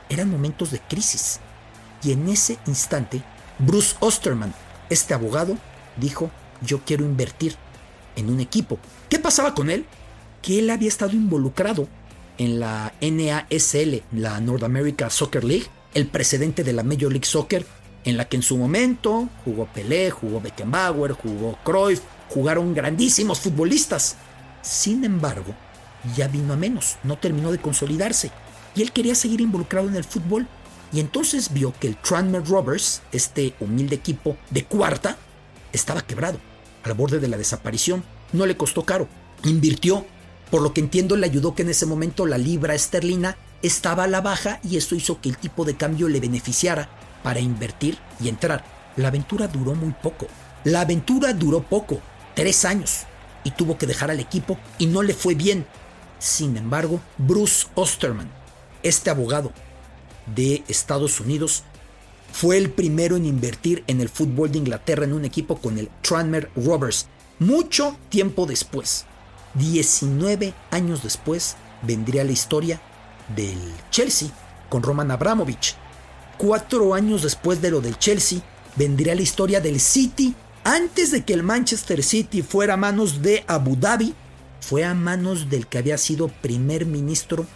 Eran 0.09 0.31
momentos 0.31 0.71
de 0.71 0.81
crisis. 0.81 1.40
Y 2.02 2.12
en 2.12 2.28
ese 2.28 2.59
instante, 2.67 3.23
Bruce 3.59 3.97
Osterman, 4.00 4.55
este 4.88 5.14
abogado, 5.14 5.59
dijo, 5.97 6.31
yo 6.62 6.81
quiero 6.85 7.05
invertir 7.05 7.57
en 8.17 8.31
un 8.31 8.40
equipo. 8.40 8.78
¿Qué 9.09 9.19
pasaba 9.19 9.55
con 9.55 9.71
él? 9.71 9.85
Que 10.42 10.59
él 10.59 10.71
había 10.71 10.88
estado 10.88 11.12
involucrado 11.12 11.88
en 12.38 12.61
la 12.61 12.92
NASL, 13.00 14.02
la 14.12 14.40
North 14.40 14.62
America 14.62 15.11
Soccer 15.11 15.45
League, 15.45 15.66
el 15.95 16.07
precedente 16.07 16.64
de 16.64 16.73
la 16.73 16.83
Major 16.83 17.11
League 17.11 17.26
Soccer, 17.26 17.66
en 18.04 18.16
la 18.16 18.26
que 18.26 18.37
en 18.37 18.42
su 18.42 18.57
momento 18.57 19.28
jugó 19.45 19.66
Pelé, 19.66 20.11
jugó 20.11 20.40
Beckenbauer, 20.40 21.12
jugó 21.12 21.59
Cruyff, 21.64 22.00
jugaron 22.28 22.75
grandísimos 22.75 23.40
futbolistas. 23.40 24.16
Sin 24.62 25.04
embargo, 25.04 25.54
ya 26.16 26.28
vino 26.28 26.52
a 26.52 26.57
menos, 26.57 26.97
no 27.02 27.18
terminó 27.18 27.50
de 27.50 27.59
consolidarse 27.59 28.30
y 28.75 28.83
él 28.83 28.92
quería 28.92 29.14
seguir 29.14 29.40
involucrado 29.40 29.88
en 29.88 29.97
el 29.97 30.04
fútbol 30.04 30.47
y 30.92 31.00
entonces 31.00 31.52
vio 31.52 31.75
que 31.78 31.88
el 31.88 31.97
Tranmere 31.97 32.45
Rovers, 32.45 33.02
este 33.12 33.54
humilde 33.61 33.97
equipo 33.97 34.37
de 34.50 34.64
cuarta, 34.64 35.18
estaba 35.73 36.02
quebrado, 36.02 36.38
al 36.83 36.95
borde 36.95 37.18
de 37.18 37.28
la 37.28 37.37
desaparición. 37.37 38.02
No 38.33 38.47
le 38.47 38.57
costó 38.57 38.85
caro, 38.85 39.09
invirtió 39.45 40.07
por 40.50 40.62
lo 40.62 40.73
que 40.73 40.81
entiendo 40.81 41.17
le 41.17 41.26
ayudó 41.26 41.55
que 41.55 41.62
en 41.62 41.71
ese 41.71 41.87
momento 41.87 42.26
la 42.26 42.38
libra 42.38 42.75
esterlina 42.75 43.37
estaba 43.62 44.05
a 44.05 44.09
la 44.09 44.21
baja 44.21 44.61
y 44.62 44.76
eso 44.76 44.95
hizo 44.95 45.21
que 45.21 45.28
el 45.28 45.37
tipo 45.37 45.64
de 45.64 45.76
cambio 45.76 46.09
le 46.09 46.21
beneficiara 46.21 46.88
para 47.23 47.40
invertir 47.40 47.99
y 48.21 48.28
entrar. 48.28 48.64
La 48.97 49.09
aventura 49.09 49.49
duró 49.49 49.75
muy 49.75 49.93
poco. 50.02 50.26
La 50.64 50.81
aventura 50.81 51.33
duró 51.33 51.62
poco, 51.62 52.00
tres 52.35 52.64
años, 52.64 53.05
y 53.45 53.50
tuvo 53.50 53.78
que 53.78 53.87
dejar 53.87 54.11
al 54.11 54.21
equipo 54.21 54.59
y 54.78 54.87
no 54.87 55.02
le 55.02 55.14
fue 55.14 55.35
bien. 55.35 55.67
Sin 56.19 56.57
embargo, 56.57 57.00
Bruce 57.17 57.67
Osterman, 57.75 58.31
este 58.83 59.11
abogado 59.11 59.52
de 60.35 60.64
Estados 60.69 61.21
Unidos, 61.21 61.64
fue 62.33 62.59
el 62.59 62.71
primero 62.71 63.17
en 63.17 63.25
invertir 63.25 63.85
en 63.87 64.00
el 64.00 64.09
fútbol 64.09 64.52
de 64.52 64.59
Inglaterra 64.59 65.05
en 65.05 65.12
un 65.12 65.25
equipo 65.25 65.59
con 65.59 65.78
el 65.78 65.88
Tranmere 66.02 66.50
Rovers, 66.57 67.07
mucho 67.38 67.97
tiempo 68.09 68.47
después. 68.47 69.07
19 69.55 70.55
años 70.71 71.02
después 71.02 71.57
vendría 71.83 72.25
la 72.25 72.33
historia 72.33 72.81
del 73.35 73.59
Chelsea 73.90 74.28
con 74.69 74.83
Roman 74.83 75.11
Abramovich. 75.11 75.75
Cuatro 76.37 76.95
años 76.95 77.23
después 77.23 77.61
de 77.61 77.71
lo 77.71 77.81
del 77.81 77.99
Chelsea 77.99 78.40
vendría 78.76 79.14
la 79.14 79.23
historia 79.23 79.61
del 79.61 79.81
City. 79.81 80.35
Antes 80.64 81.11
de 81.11 81.25
que 81.25 81.33
el 81.33 81.43
Manchester 81.43 82.02
City 82.02 82.43
fuera 82.43 82.75
a 82.75 82.76
manos 82.76 83.23
de 83.23 83.45
Abu 83.47 83.76
Dhabi, 83.76 84.14
fue 84.61 84.85
a 84.85 84.95
manos 84.95 85.49
del 85.49 85.67
que 85.67 85.78
había 85.78 85.99
sido 85.99 86.28
primer 86.28 86.85
ministro 86.85 87.47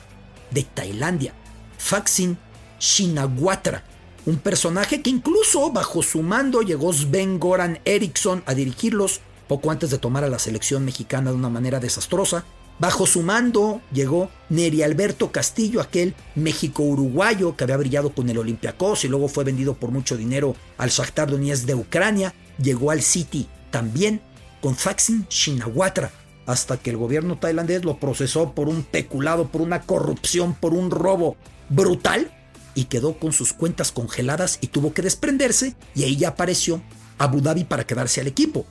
de 0.50 0.62
Tailandia, 0.62 1.34
Faksin 1.78 2.38
Shinawatra, 2.78 3.84
un 4.24 4.38
personaje 4.38 5.02
que 5.02 5.10
incluso 5.10 5.70
bajo 5.72 6.02
su 6.02 6.22
mando 6.22 6.62
llegó 6.62 6.92
Sven 6.92 7.38
Goran 7.38 7.80
Eriksson 7.84 8.42
a 8.46 8.54
dirigirlos 8.54 9.20
poco 9.52 9.70
antes 9.70 9.90
de 9.90 9.98
tomar 9.98 10.24
a 10.24 10.30
la 10.30 10.38
selección 10.38 10.82
mexicana 10.82 11.30
de 11.30 11.36
una 11.36 11.50
manera 11.50 11.78
desastrosa. 11.78 12.46
Bajo 12.78 13.04
su 13.04 13.20
mando 13.20 13.82
llegó 13.92 14.30
Neri 14.48 14.82
Alberto 14.82 15.30
Castillo, 15.30 15.82
aquel 15.82 16.14
México-uruguayo 16.36 17.54
que 17.54 17.64
había 17.64 17.76
brillado 17.76 18.14
con 18.14 18.30
el 18.30 18.38
Olympiacos 18.38 19.04
y 19.04 19.08
luego 19.08 19.28
fue 19.28 19.44
vendido 19.44 19.74
por 19.74 19.90
mucho 19.90 20.16
dinero 20.16 20.56
al 20.78 20.88
Shakhtar 20.88 21.30
Donetsk 21.30 21.66
de 21.66 21.74
Ucrania. 21.74 22.34
Llegó 22.56 22.90
al 22.90 23.02
City 23.02 23.46
también 23.70 24.22
con 24.62 24.74
Thaksin 24.74 25.26
Shinawatra, 25.28 26.10
hasta 26.46 26.78
que 26.78 26.88
el 26.88 26.96
gobierno 26.96 27.38
tailandés 27.38 27.84
lo 27.84 27.98
procesó 27.98 28.54
por 28.54 28.70
un 28.70 28.84
peculado, 28.84 29.48
por 29.48 29.60
una 29.60 29.82
corrupción, 29.82 30.54
por 30.54 30.72
un 30.72 30.90
robo 30.90 31.36
brutal 31.68 32.32
y 32.74 32.84
quedó 32.84 33.18
con 33.18 33.34
sus 33.34 33.52
cuentas 33.52 33.92
congeladas 33.92 34.56
y 34.62 34.68
tuvo 34.68 34.94
que 34.94 35.02
desprenderse 35.02 35.76
y 35.94 36.04
ahí 36.04 36.16
ya 36.16 36.28
apareció 36.28 36.80
Abu 37.18 37.42
Dhabi 37.42 37.64
para 37.64 37.84
quedarse 37.84 38.22
al 38.22 38.28
equipo 38.28 38.64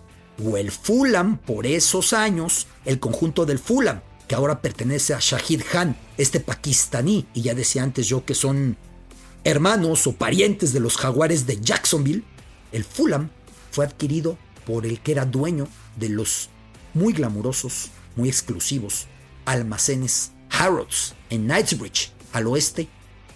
o 0.43 0.57
el 0.57 0.71
Fulham 0.71 1.37
por 1.37 1.65
esos 1.65 2.13
años, 2.13 2.67
el 2.85 2.99
conjunto 2.99 3.45
del 3.45 3.59
Fulham, 3.59 4.01
que 4.27 4.35
ahora 4.35 4.61
pertenece 4.61 5.13
a 5.13 5.19
Shahid 5.19 5.61
Khan, 5.69 5.95
este 6.17 6.39
pakistaní, 6.39 7.27
y 7.33 7.41
ya 7.41 7.53
decía 7.53 7.83
antes 7.83 8.07
yo 8.07 8.25
que 8.25 8.33
son 8.33 8.77
hermanos 9.43 10.07
o 10.07 10.13
parientes 10.13 10.73
de 10.73 10.79
los 10.79 10.97
jaguares 10.97 11.45
de 11.47 11.59
Jacksonville, 11.59 12.23
el 12.71 12.83
Fulham 12.83 13.29
fue 13.71 13.85
adquirido 13.85 14.37
por 14.65 14.85
el 14.85 14.99
que 14.99 15.11
era 15.11 15.25
dueño 15.25 15.67
de 15.97 16.09
los 16.09 16.49
muy 16.93 17.13
glamurosos, 17.13 17.89
muy 18.15 18.29
exclusivos 18.29 19.07
almacenes 19.45 20.31
Harrods 20.49 21.15
en 21.29 21.47
Knightsbridge, 21.47 22.11
al 22.33 22.47
oeste 22.47 22.87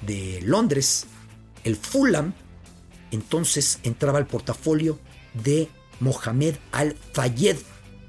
de 0.01 0.41
Londres. 0.43 1.05
El 1.63 1.75
Fulham 1.75 2.33
entonces 3.11 3.79
entraba 3.83 4.19
al 4.19 4.27
portafolio 4.27 4.99
de 5.33 5.69
Mohamed 5.99 6.55
Al-Fayed. 6.71 7.57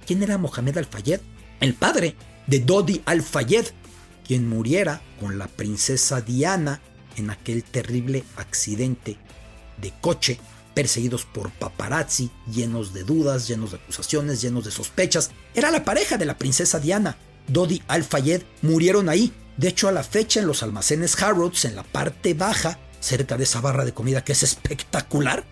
¿Quién 0.07 0.23
era 0.23 0.39
Mohamed 0.39 0.79
Al-Fayed? 0.79 1.21
El 1.61 1.75
padre 1.75 2.15
de 2.47 2.61
Dodi 2.61 3.03
Al-Fayed, 3.05 3.67
quien 4.27 4.49
muriera 4.49 5.01
con 5.21 5.39
la 5.39 5.47
princesa 5.47 6.21
Diana 6.21 6.81
en 7.17 7.31
aquel 7.31 7.65
terrible 7.65 8.25
accidente 8.37 9.17
de 9.81 9.93
coche, 10.01 10.39
perseguidos 10.75 11.25
por 11.25 11.51
paparazzi, 11.51 12.31
llenos 12.53 12.93
de 12.93 13.05
dudas, 13.05 13.49
llenos 13.49 13.71
de 13.71 13.79
acusaciones, 13.79 14.43
llenos 14.43 14.65
de 14.65 14.71
sospechas. 14.71 15.31
Era 15.55 15.71
la 15.71 15.85
pareja 15.85 16.19
de 16.19 16.27
la 16.27 16.37
princesa 16.37 16.79
Diana. 16.79 17.17
Dodi 17.49 17.83
Al-Fayed 17.89 18.43
murieron 18.63 19.09
ahí. 19.09 19.33
De 19.57 19.69
hecho, 19.69 19.89
a 19.89 19.93
la 19.93 20.03
fecha 20.03 20.41
en 20.41 20.47
los 20.47 20.63
almacenes 20.63 21.21
Harrods, 21.23 21.65
en 21.65 21.77
la 21.77 21.83
parte 21.83 22.35
baja, 22.35 22.79
cerca 23.01 23.39
de 23.39 23.45
esa 23.45 23.61
barra 23.61 23.85
de 23.85 23.95
comida 23.95 24.23
que 24.23 24.33
es 24.33 24.43
espectacular, 24.43 25.45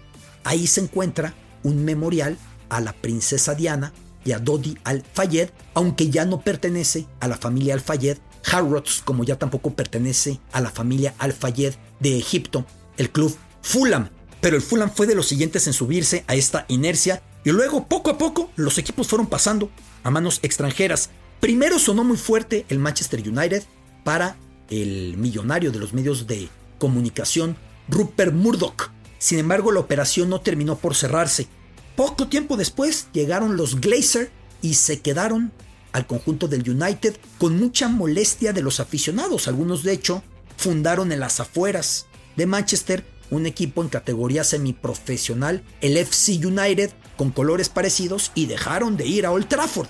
ahí 0.44 0.66
se 0.66 0.82
encuentra 0.82 1.34
un 1.64 1.84
memorial 1.84 2.38
a 2.68 2.80
la 2.80 2.92
princesa 2.92 3.54
Diana 3.54 3.92
y 4.24 4.32
a 4.32 4.38
Dodi 4.38 4.78
Al-Fayed, 4.84 5.50
aunque 5.74 6.10
ya 6.10 6.24
no 6.24 6.40
pertenece 6.40 7.06
a 7.20 7.28
la 7.28 7.36
familia 7.36 7.74
Al-Fayed, 7.74 8.18
Harrods, 8.50 9.02
como 9.04 9.24
ya 9.24 9.36
tampoco 9.36 9.74
pertenece 9.74 10.40
a 10.52 10.60
la 10.60 10.70
familia 10.70 11.14
Al-Fayed 11.18 11.74
de 12.00 12.18
Egipto, 12.18 12.64
el 12.96 13.10
club 13.10 13.36
Fulham. 13.62 14.08
Pero 14.40 14.56
el 14.56 14.62
Fulham 14.62 14.90
fue 14.94 15.06
de 15.06 15.14
los 15.14 15.26
siguientes 15.26 15.66
en 15.66 15.72
subirse 15.72 16.24
a 16.26 16.34
esta 16.34 16.66
inercia 16.68 17.22
y 17.44 17.50
luego 17.50 17.86
poco 17.86 18.10
a 18.10 18.18
poco 18.18 18.50
los 18.56 18.78
equipos 18.78 19.08
fueron 19.08 19.26
pasando 19.26 19.70
a 20.02 20.10
manos 20.10 20.40
extranjeras. 20.42 21.10
Primero 21.40 21.78
sonó 21.78 22.04
muy 22.04 22.16
fuerte 22.16 22.66
el 22.68 22.78
Manchester 22.78 23.26
United 23.26 23.64
para 24.04 24.36
el 24.68 25.16
millonario 25.16 25.72
de 25.72 25.78
los 25.78 25.92
medios 25.92 26.26
de 26.26 26.48
comunicación, 26.78 27.56
Rupert 27.88 28.32
Murdoch. 28.32 28.90
Sin 29.24 29.38
embargo, 29.38 29.72
la 29.72 29.80
operación 29.80 30.28
no 30.28 30.42
terminó 30.42 30.76
por 30.76 30.94
cerrarse. 30.94 31.48
Poco 31.96 32.28
tiempo 32.28 32.58
después 32.58 33.08
llegaron 33.14 33.56
los 33.56 33.80
Glazer 33.80 34.30
y 34.60 34.74
se 34.74 35.00
quedaron 35.00 35.50
al 35.92 36.06
conjunto 36.06 36.46
del 36.46 36.68
United 36.68 37.16
con 37.38 37.58
mucha 37.58 37.88
molestia 37.88 38.52
de 38.52 38.60
los 38.60 38.80
aficionados. 38.80 39.48
Algunos, 39.48 39.82
de 39.82 39.92
hecho, 39.92 40.22
fundaron 40.58 41.10
en 41.10 41.20
las 41.20 41.40
afueras 41.40 42.04
de 42.36 42.44
Manchester 42.44 43.06
un 43.30 43.46
equipo 43.46 43.80
en 43.80 43.88
categoría 43.88 44.44
semiprofesional, 44.44 45.64
el 45.80 45.96
FC 45.96 46.46
United, 46.46 46.90
con 47.16 47.30
colores 47.30 47.70
parecidos 47.70 48.30
y 48.34 48.44
dejaron 48.44 48.98
de 48.98 49.06
ir 49.06 49.24
a 49.24 49.30
Old 49.30 49.48
Trafford. 49.48 49.88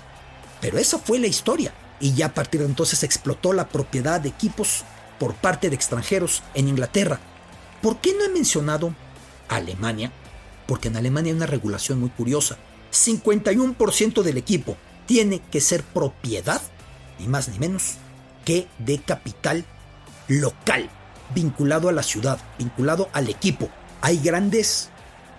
Pero 0.61 0.77
esa 0.77 0.97
fue 0.97 1.19
la 1.19 1.27
historia. 1.27 1.73
Y 1.99 2.13
ya 2.13 2.27
a 2.27 2.33
partir 2.33 2.61
de 2.61 2.67
entonces 2.67 3.03
explotó 3.03 3.51
la 3.51 3.67
propiedad 3.67 4.21
de 4.21 4.29
equipos 4.29 4.85
por 5.19 5.33
parte 5.33 5.69
de 5.69 5.75
extranjeros 5.75 6.41
en 6.53 6.69
Inglaterra. 6.69 7.19
¿Por 7.81 7.99
qué 7.99 8.13
no 8.17 8.23
he 8.23 8.29
mencionado 8.29 8.95
Alemania? 9.49 10.11
Porque 10.67 10.87
en 10.87 10.97
Alemania 10.97 11.31
hay 11.31 11.37
una 11.37 11.45
regulación 11.45 11.99
muy 11.99 12.09
curiosa. 12.09 12.57
51% 12.91 14.21
del 14.23 14.37
equipo 14.37 14.77
tiene 15.05 15.39
que 15.51 15.61
ser 15.61 15.83
propiedad, 15.83 16.61
ni 17.19 17.27
más 17.27 17.49
ni 17.49 17.59
menos, 17.59 17.95
que 18.43 18.67
de 18.79 18.99
capital 18.99 19.65
local, 20.27 20.89
vinculado 21.33 21.89
a 21.89 21.91
la 21.91 22.03
ciudad, 22.03 22.39
vinculado 22.57 23.09
al 23.13 23.29
equipo. 23.29 23.69
Hay 24.01 24.19
grandes 24.19 24.89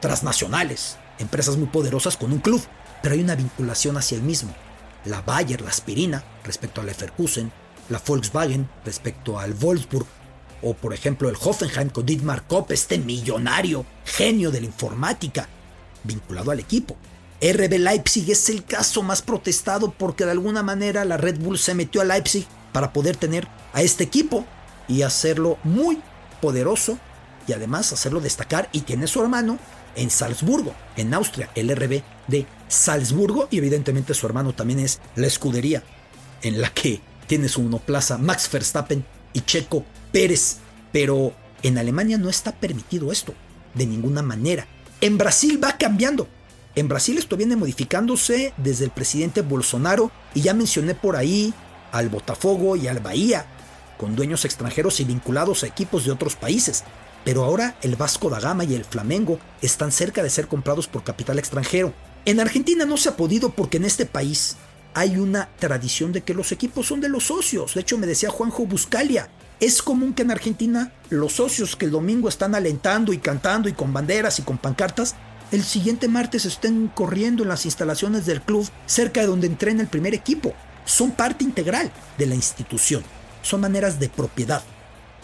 transnacionales, 0.01 0.97
empresas 1.19 1.57
muy 1.57 1.69
poderosas 1.69 2.17
con 2.17 2.33
un 2.33 2.39
club, 2.39 2.63
pero 3.03 3.15
hay 3.15 3.21
una 3.21 3.35
vinculación 3.35 3.97
hacia 3.97 4.17
el 4.17 4.23
mismo. 4.23 4.55
La 5.05 5.23
Bayer, 5.23 5.61
la 5.61 5.71
aspirina, 5.71 6.25
respecto 6.45 6.81
a 6.81 6.85
la 6.85 6.93
Leverkusen, 6.93 7.53
la 7.89 8.01
Volkswagen 8.05 8.69
respecto 8.85 9.39
al 9.39 9.55
Wolfsburg, 9.55 10.07
o 10.67 10.75
por 10.75 10.93
ejemplo 10.93 11.29
el 11.29 11.37
Hoffenheim 11.41 11.91
con 11.91 12.05
Dietmar 12.05 12.45
Kopp, 12.49 12.73
este 12.73 12.99
millonario 12.99 13.87
genio 14.05 14.51
de 14.51 14.61
la 14.61 14.67
informática, 14.67 15.49
vinculado 16.03 16.51
al 16.51 16.59
equipo. 16.59 16.97
RB 17.41 17.79
Leipzig 17.79 18.29
es 18.33 18.49
el 18.49 18.65
caso 18.65 19.03
más 19.03 19.23
protestado 19.23 19.93
porque 19.97 20.25
de 20.25 20.33
alguna 20.33 20.65
manera 20.65 21.05
la 21.05 21.19
Red 21.19 21.39
Bull 21.39 21.59
se 21.59 21.75
metió 21.75 22.01
a 22.01 22.05
Leipzig 22.05 22.47
para 22.73 22.93
poder 22.93 23.17
tener 23.17 23.47
a 23.75 23.83
este 23.83 24.03
equipo 24.03 24.45
y 24.89 25.03
hacerlo 25.03 25.59
muy 25.63 26.01
poderoso 26.41 26.99
y 27.47 27.53
además 27.53 27.93
hacerlo 27.93 28.21
destacar 28.21 28.69
y 28.73 28.81
tiene 28.81 29.07
su 29.07 29.23
hermano 29.23 29.61
en 29.95 30.11
Salzburgo, 30.11 30.75
en 30.97 31.15
Austria, 31.15 31.49
el 31.55 31.75
RB 31.75 32.03
de 32.27 32.47
Salzburgo 32.67 33.47
y 33.53 33.59
evidentemente 33.59 34.15
su 34.15 34.27
hermano 34.27 34.53
también 34.53 34.81
es 34.81 35.01
la 35.15 35.29
escudería 35.29 35.85
en 36.43 36.61
la 36.61 36.71
que 36.71 37.01
tiene 37.29 37.49
su 37.49 37.63
monoplaza 37.63 38.19
Max 38.19 38.51
Verstappen 38.51 39.05
y 39.33 39.43
Checo 39.43 39.85
Pérez, 40.17 40.57
pero 40.93 41.35
en 41.63 41.77
Alemania 41.77 42.17
no 42.17 42.31
está 42.31 42.53
permitido 42.53 43.13
esto, 43.13 43.35
de 43.75 43.85
ninguna 43.85 44.23
manera. 44.23 44.67
En 45.03 45.19
Brasil 45.19 45.63
va 45.63 45.77
cambiando. 45.77 46.27
En 46.75 46.89
Brasil 46.89 47.19
esto 47.19 47.37
viene 47.37 47.55
modificándose 47.55 48.55
desde 48.57 48.87
el 48.87 48.93
presidente 48.93 49.43
Bolsonaro 49.43 50.11
y 50.33 50.41
ya 50.41 50.55
mencioné 50.55 50.95
por 50.95 51.17
ahí 51.17 51.53
al 51.93 52.09
Botafogo 52.09 52.77
y 52.77 52.89
al 52.89 53.01
Bahía, 53.01 53.45
con 53.99 54.17
dueños 54.17 54.47
extranjeros 54.47 55.01
y 55.01 55.05
vinculados 55.05 55.63
a 55.63 55.67
equipos 55.67 56.07
de 56.07 56.13
otros 56.13 56.35
países. 56.35 56.85
Pero 57.23 57.45
ahora 57.45 57.77
el 57.83 57.97
Vasco 57.97 58.31
da 58.31 58.41
Gama 58.41 58.65
y 58.65 58.75
el 58.75 58.87
Flamengo 58.87 59.39
están 59.61 59.93
cerca 59.93 60.23
de 60.23 60.31
ser 60.31 60.49
comprados 60.49 60.89
por 60.89 61.05
capital 61.05 61.39
extranjero. 61.39 61.93
En 62.25 62.41
Argentina 62.41 62.87
no 62.87 62.97
se 62.97 63.11
ha 63.11 63.19
podido 63.19 63.51
porque 63.51 63.77
en 63.77 63.85
este 63.85 64.07
país 64.07 64.57
hay 64.95 65.19
una 65.19 65.51
tradición 65.59 66.13
de 66.13 66.23
que 66.23 66.33
los 66.33 66.53
equipos 66.53 66.87
son 66.87 67.03
de 67.03 67.11
los 67.11 67.25
socios. 67.25 67.75
De 67.75 67.83
hecho, 67.83 67.99
me 67.99 68.07
decía 68.07 68.31
Juanjo 68.31 68.65
Buscalia, 68.65 69.29
es 69.61 69.83
común 69.83 70.15
que 70.15 70.23
en 70.23 70.31
Argentina 70.31 70.93
los 71.11 71.35
socios 71.35 71.77
que 71.77 71.87
el 71.87 71.91
domingo 71.91 72.29
están 72.29 72.55
alentando 72.55 73.13
y 73.13 73.19
cantando 73.19 73.69
y 73.69 73.73
con 73.73 73.93
banderas 73.93 74.39
y 74.39 74.43
con 74.43 74.59
pancartas, 74.59 75.15
el 75.53 75.63
siguiente 75.63 76.09
martes 76.09 76.45
estén 76.45 76.89
corriendo 76.89 77.43
en 77.43 77.49
las 77.49 77.65
instalaciones 77.65 78.27
del 78.27 78.43
club 78.43 78.69
cerca 78.87 79.21
de 79.21 79.29
donde 79.29 79.47
entrena 79.47 79.83
el 79.83 79.89
primer 79.89 80.15
equipo. 80.15 80.55
Son 80.85 81.13
parte 81.13 81.45
integral 81.45 81.91
de 82.19 82.27
la 82.27 82.35
institución. 82.35 83.03
Son 83.43 83.61
maneras 83.61 84.01
de 84.01 84.09
propiedad 84.09 84.63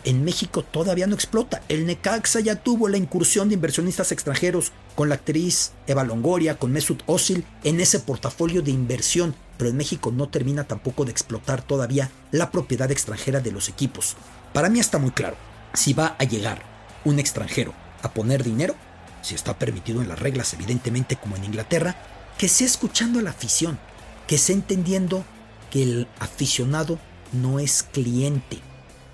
en 0.05 0.25
México 0.25 0.63
todavía 0.63 1.07
no 1.07 1.15
explota. 1.15 1.63
El 1.69 1.87
Necaxa 1.87 2.41
ya 2.41 2.57
tuvo 2.57 2.89
la 2.89 2.97
incursión 2.97 3.49
de 3.49 3.55
inversionistas 3.55 4.13
extranjeros 4.13 4.73
con 4.95 5.09
la 5.09 5.17
actriz 5.17 5.73
Eva 5.87 6.05
Longoria, 6.05 6.59
con 6.59 6.73
Mesut 6.73 7.03
Özil 7.07 7.45
en 7.65 7.81
ese 7.81 8.01
portafolio 8.01 8.63
de 8.63 8.71
inversión, 8.71 9.35
pero 9.57 9.71
en 9.71 9.77
México 9.77 10.11
no 10.13 10.29
termina 10.29 10.65
tampoco 10.65 11.05
de 11.05 11.13
explotar 11.13 11.63
todavía 11.63 12.11
la 12.31 12.51
propiedad 12.51 12.91
extranjera 12.91 13.41
de 13.41 13.53
los 13.53 13.69
equipos. 13.69 14.17
Para 14.53 14.69
mí 14.69 14.81
está 14.81 14.99
muy 14.99 15.11
claro, 15.11 15.37
si 15.75 15.93
va 15.93 16.17
a 16.19 16.25
llegar 16.25 16.63
un 17.05 17.19
extranjero 17.19 17.75
a 18.03 18.13
poner 18.13 18.43
dinero, 18.43 18.75
si 19.23 19.35
está 19.35 19.59
permitido 19.59 20.03
en 20.03 20.09
las 20.09 20.19
reglas 20.19 20.53
evidentemente 20.55 21.17
como 21.17 21.37
en 21.37 21.45
Inglaterra, 21.45 21.97
que 22.39 22.49
sea 22.49 22.67
escuchando 22.67 23.19
a 23.19 23.23
la 23.23 23.31
afición, 23.31 23.79
que 24.27 24.39
sea 24.39 24.55
entendiendo 24.55 25.25
que 25.71 25.83
el 25.83 26.09
aficionado 26.19 26.99
no 27.33 27.59
es 27.61 27.83
cliente, 27.83 28.59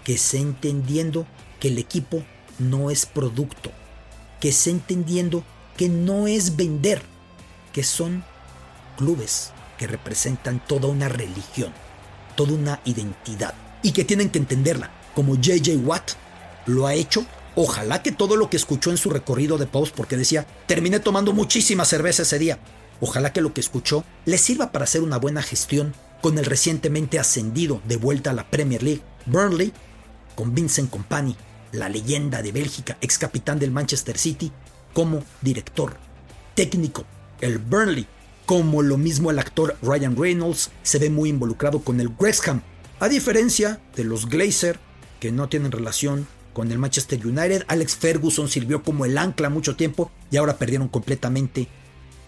que 0.04 0.18
se 0.18 0.38
entendiendo 0.38 1.26
que 1.60 1.68
el 1.68 1.78
equipo 1.78 2.24
no 2.58 2.90
es 2.90 3.06
producto, 3.06 3.70
que 4.40 4.52
se 4.52 4.70
entendiendo 4.70 5.44
que 5.76 5.88
no 5.88 6.26
es 6.26 6.56
vender, 6.56 7.02
que 7.72 7.84
son 7.84 8.24
clubes 8.96 9.52
que 9.78 9.86
representan 9.86 10.60
toda 10.66 10.88
una 10.88 11.08
religión, 11.08 11.72
toda 12.36 12.52
una 12.52 12.80
identidad 12.84 13.54
y 13.82 13.92
que 13.92 14.04
tienen 14.04 14.28
que 14.28 14.38
entenderla, 14.38 14.90
como 15.14 15.36
JJ 15.36 15.76
Watt 15.84 16.10
lo 16.66 16.86
ha 16.86 16.94
hecho. 16.94 17.24
Ojalá 17.54 18.02
que 18.02 18.12
todo 18.12 18.36
lo 18.36 18.50
que 18.50 18.56
escuchó 18.56 18.90
en 18.90 18.98
su 18.98 19.10
recorrido 19.10 19.58
de 19.58 19.66
post, 19.66 19.94
porque 19.94 20.16
decía, 20.16 20.46
terminé 20.66 21.00
tomando 21.00 21.32
muchísima 21.32 21.84
cerveza 21.84 22.22
ese 22.22 22.38
día. 22.38 22.58
Ojalá 23.00 23.32
que 23.32 23.40
lo 23.40 23.54
que 23.54 23.60
escuchó 23.60 24.04
le 24.26 24.38
sirva 24.38 24.70
para 24.70 24.84
hacer 24.84 25.02
una 25.02 25.18
buena 25.18 25.42
gestión 25.42 25.94
con 26.20 26.38
el 26.38 26.44
recientemente 26.44 27.18
ascendido 27.18 27.80
de 27.86 27.96
vuelta 27.96 28.30
a 28.30 28.34
la 28.34 28.50
Premier 28.50 28.82
League, 28.82 29.02
Burnley, 29.26 29.72
con 30.34 30.54
Vincent 30.54 30.90
Company, 30.90 31.36
la 31.72 31.88
leyenda 31.88 32.42
de 32.42 32.52
Bélgica, 32.52 32.96
ex 33.00 33.18
capitán 33.18 33.58
del 33.58 33.70
Manchester 33.70 34.18
City, 34.18 34.52
como 34.92 35.22
director 35.42 35.96
técnico. 36.54 37.04
El 37.40 37.58
Burnley, 37.58 38.06
como 38.48 38.80
lo 38.80 38.96
mismo 38.96 39.30
el 39.30 39.38
actor 39.38 39.76
Ryan 39.82 40.16
Reynolds, 40.16 40.70
se 40.82 40.98
ve 40.98 41.10
muy 41.10 41.28
involucrado 41.28 41.80
con 41.80 42.00
el 42.00 42.08
Wrexham, 42.08 42.62
a 42.98 43.06
diferencia 43.06 43.78
de 43.94 44.04
los 44.04 44.26
Glazer, 44.26 44.80
que 45.20 45.30
no 45.30 45.50
tienen 45.50 45.70
relación 45.70 46.26
con 46.54 46.72
el 46.72 46.78
Manchester 46.78 47.26
United. 47.26 47.64
Alex 47.68 47.96
Ferguson 47.96 48.48
sirvió 48.48 48.82
como 48.82 49.04
el 49.04 49.18
ancla 49.18 49.50
mucho 49.50 49.76
tiempo 49.76 50.10
y 50.30 50.38
ahora 50.38 50.56
perdieron 50.56 50.88
completamente 50.88 51.68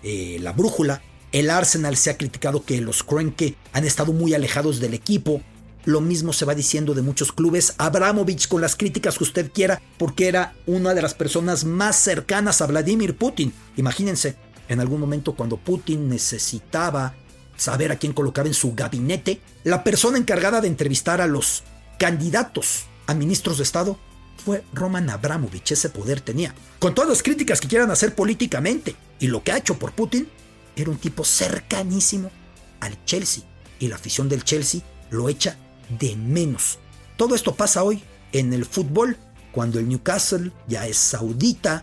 eh, 0.02 0.37
la 0.42 0.52
brújula. 0.52 1.00
El 1.33 1.48
Arsenal 1.48 1.96
se 1.96 2.11
ha 2.11 2.18
criticado 2.18 2.66
que 2.66 2.83
los 2.83 3.02
Kroenke 3.02 3.56
han 3.72 3.87
estado 3.87 4.12
muy 4.12 4.35
alejados 4.35 4.78
del 4.78 4.92
equipo. 4.92 5.40
Lo 5.87 6.02
mismo 6.02 6.35
se 6.35 6.44
va 6.44 6.54
diciendo 6.54 6.92
de 6.92 7.00
muchos 7.00 7.33
clubes. 7.33 7.76
Abramovich, 7.78 8.46
con 8.46 8.61
las 8.61 8.76
críticas 8.76 9.16
que 9.16 9.24
usted 9.24 9.50
quiera, 9.50 9.80
porque 9.96 10.28
era 10.28 10.52
una 10.66 10.92
de 10.92 11.00
las 11.00 11.14
personas 11.14 11.64
más 11.64 11.96
cercanas 11.96 12.61
a 12.61 12.66
Vladimir 12.66 13.16
Putin. 13.16 13.54
Imagínense, 13.78 14.37
En 14.70 14.78
algún 14.78 15.00
momento 15.00 15.35
cuando 15.35 15.56
Putin 15.56 16.09
necesitaba 16.09 17.14
saber 17.56 17.90
a 17.90 17.96
quién 17.96 18.12
colocaba 18.12 18.46
en 18.46 18.54
su 18.54 18.72
gabinete, 18.72 19.40
la 19.64 19.83
persona 19.83 20.16
encargada 20.16 20.61
de 20.61 20.68
entrevistar 20.68 21.20
a 21.20 21.26
los 21.26 21.64
candidatos 21.98 22.85
a 23.09 23.14
ministros 23.14 23.59
de 23.59 23.64
Estado 23.64 23.98
fue 24.44 24.62
Roman 24.72 25.11
Abramovich, 25.11 25.72
ese 25.72 25.90
poder 25.90 26.20
tenía. 26.20 26.54
Con 26.78 26.94
todas 26.94 27.11
las 27.11 27.22
críticas 27.24 27.61
que 27.61 27.66
quieran 27.66 27.90
hacer 27.90 28.14
políticamente 28.14 28.94
y 29.18 29.26
lo 29.26 29.42
que 29.42 29.50
ha 29.50 29.59
hecho 29.59 29.76
por 29.76 29.90
Putin, 29.90 30.28
era 30.76 30.88
un 30.88 30.98
tipo 30.98 31.24
cercanísimo 31.24 32.30
al 32.78 33.04
Chelsea 33.04 33.42
y 33.80 33.88
la 33.88 33.96
afición 33.96 34.28
del 34.28 34.44
Chelsea 34.44 34.83
lo 35.11 35.28
echa 35.28 35.56
de 35.98 36.14
menos. 36.14 36.78
Todo 37.16 37.35
esto 37.35 37.56
pasa 37.56 37.83
hoy 37.83 38.04
en 38.30 38.52
el 38.52 38.64
fútbol, 38.64 39.16
cuando 39.50 39.80
el 39.80 39.88
Newcastle 39.88 40.52
ya 40.68 40.87
es 40.87 40.96
saudita, 40.96 41.83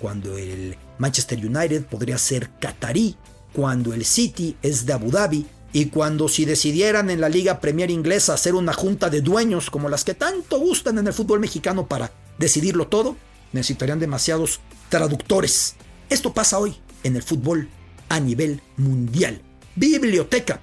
cuando 0.00 0.38
el 0.38 0.78
Manchester 1.00 1.38
United 1.44 1.86
podría 1.86 2.18
ser 2.18 2.50
catarí, 2.60 3.16
cuando 3.54 3.94
el 3.94 4.04
City 4.04 4.56
es 4.62 4.84
de 4.84 4.92
Abu 4.92 5.10
Dhabi 5.10 5.46
y 5.72 5.86
cuando 5.86 6.28
si 6.28 6.44
decidieran 6.44 7.08
en 7.08 7.22
la 7.22 7.30
Liga 7.30 7.58
Premier 7.58 7.90
Inglesa 7.90 8.34
hacer 8.34 8.54
una 8.54 8.74
junta 8.74 9.08
de 9.08 9.22
dueños 9.22 9.70
como 9.70 9.88
las 9.88 10.04
que 10.04 10.14
tanto 10.14 10.60
gustan 10.60 10.98
en 10.98 11.06
el 11.06 11.14
fútbol 11.14 11.40
mexicano 11.40 11.86
para 11.86 12.12
decidirlo 12.38 12.88
todo, 12.88 13.16
necesitarían 13.52 13.98
demasiados 13.98 14.60
traductores. 14.90 15.74
Esto 16.10 16.34
pasa 16.34 16.58
hoy 16.58 16.76
en 17.02 17.16
el 17.16 17.22
fútbol 17.22 17.70
a 18.10 18.20
nivel 18.20 18.60
mundial. 18.76 19.40
Biblioteca 19.76 20.60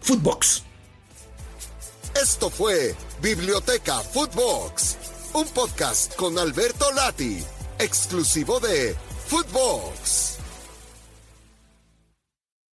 Footbox. 0.00 0.62
Esto 2.20 2.48
fue 2.48 2.94
Biblioteca 3.20 4.00
Footbox, 4.00 4.96
un 5.34 5.46
podcast 5.48 6.14
con 6.14 6.38
Alberto 6.38 6.90
Lati, 6.92 7.44
exclusivo 7.78 8.58
de 8.58 8.96
Footbox. 9.28 10.35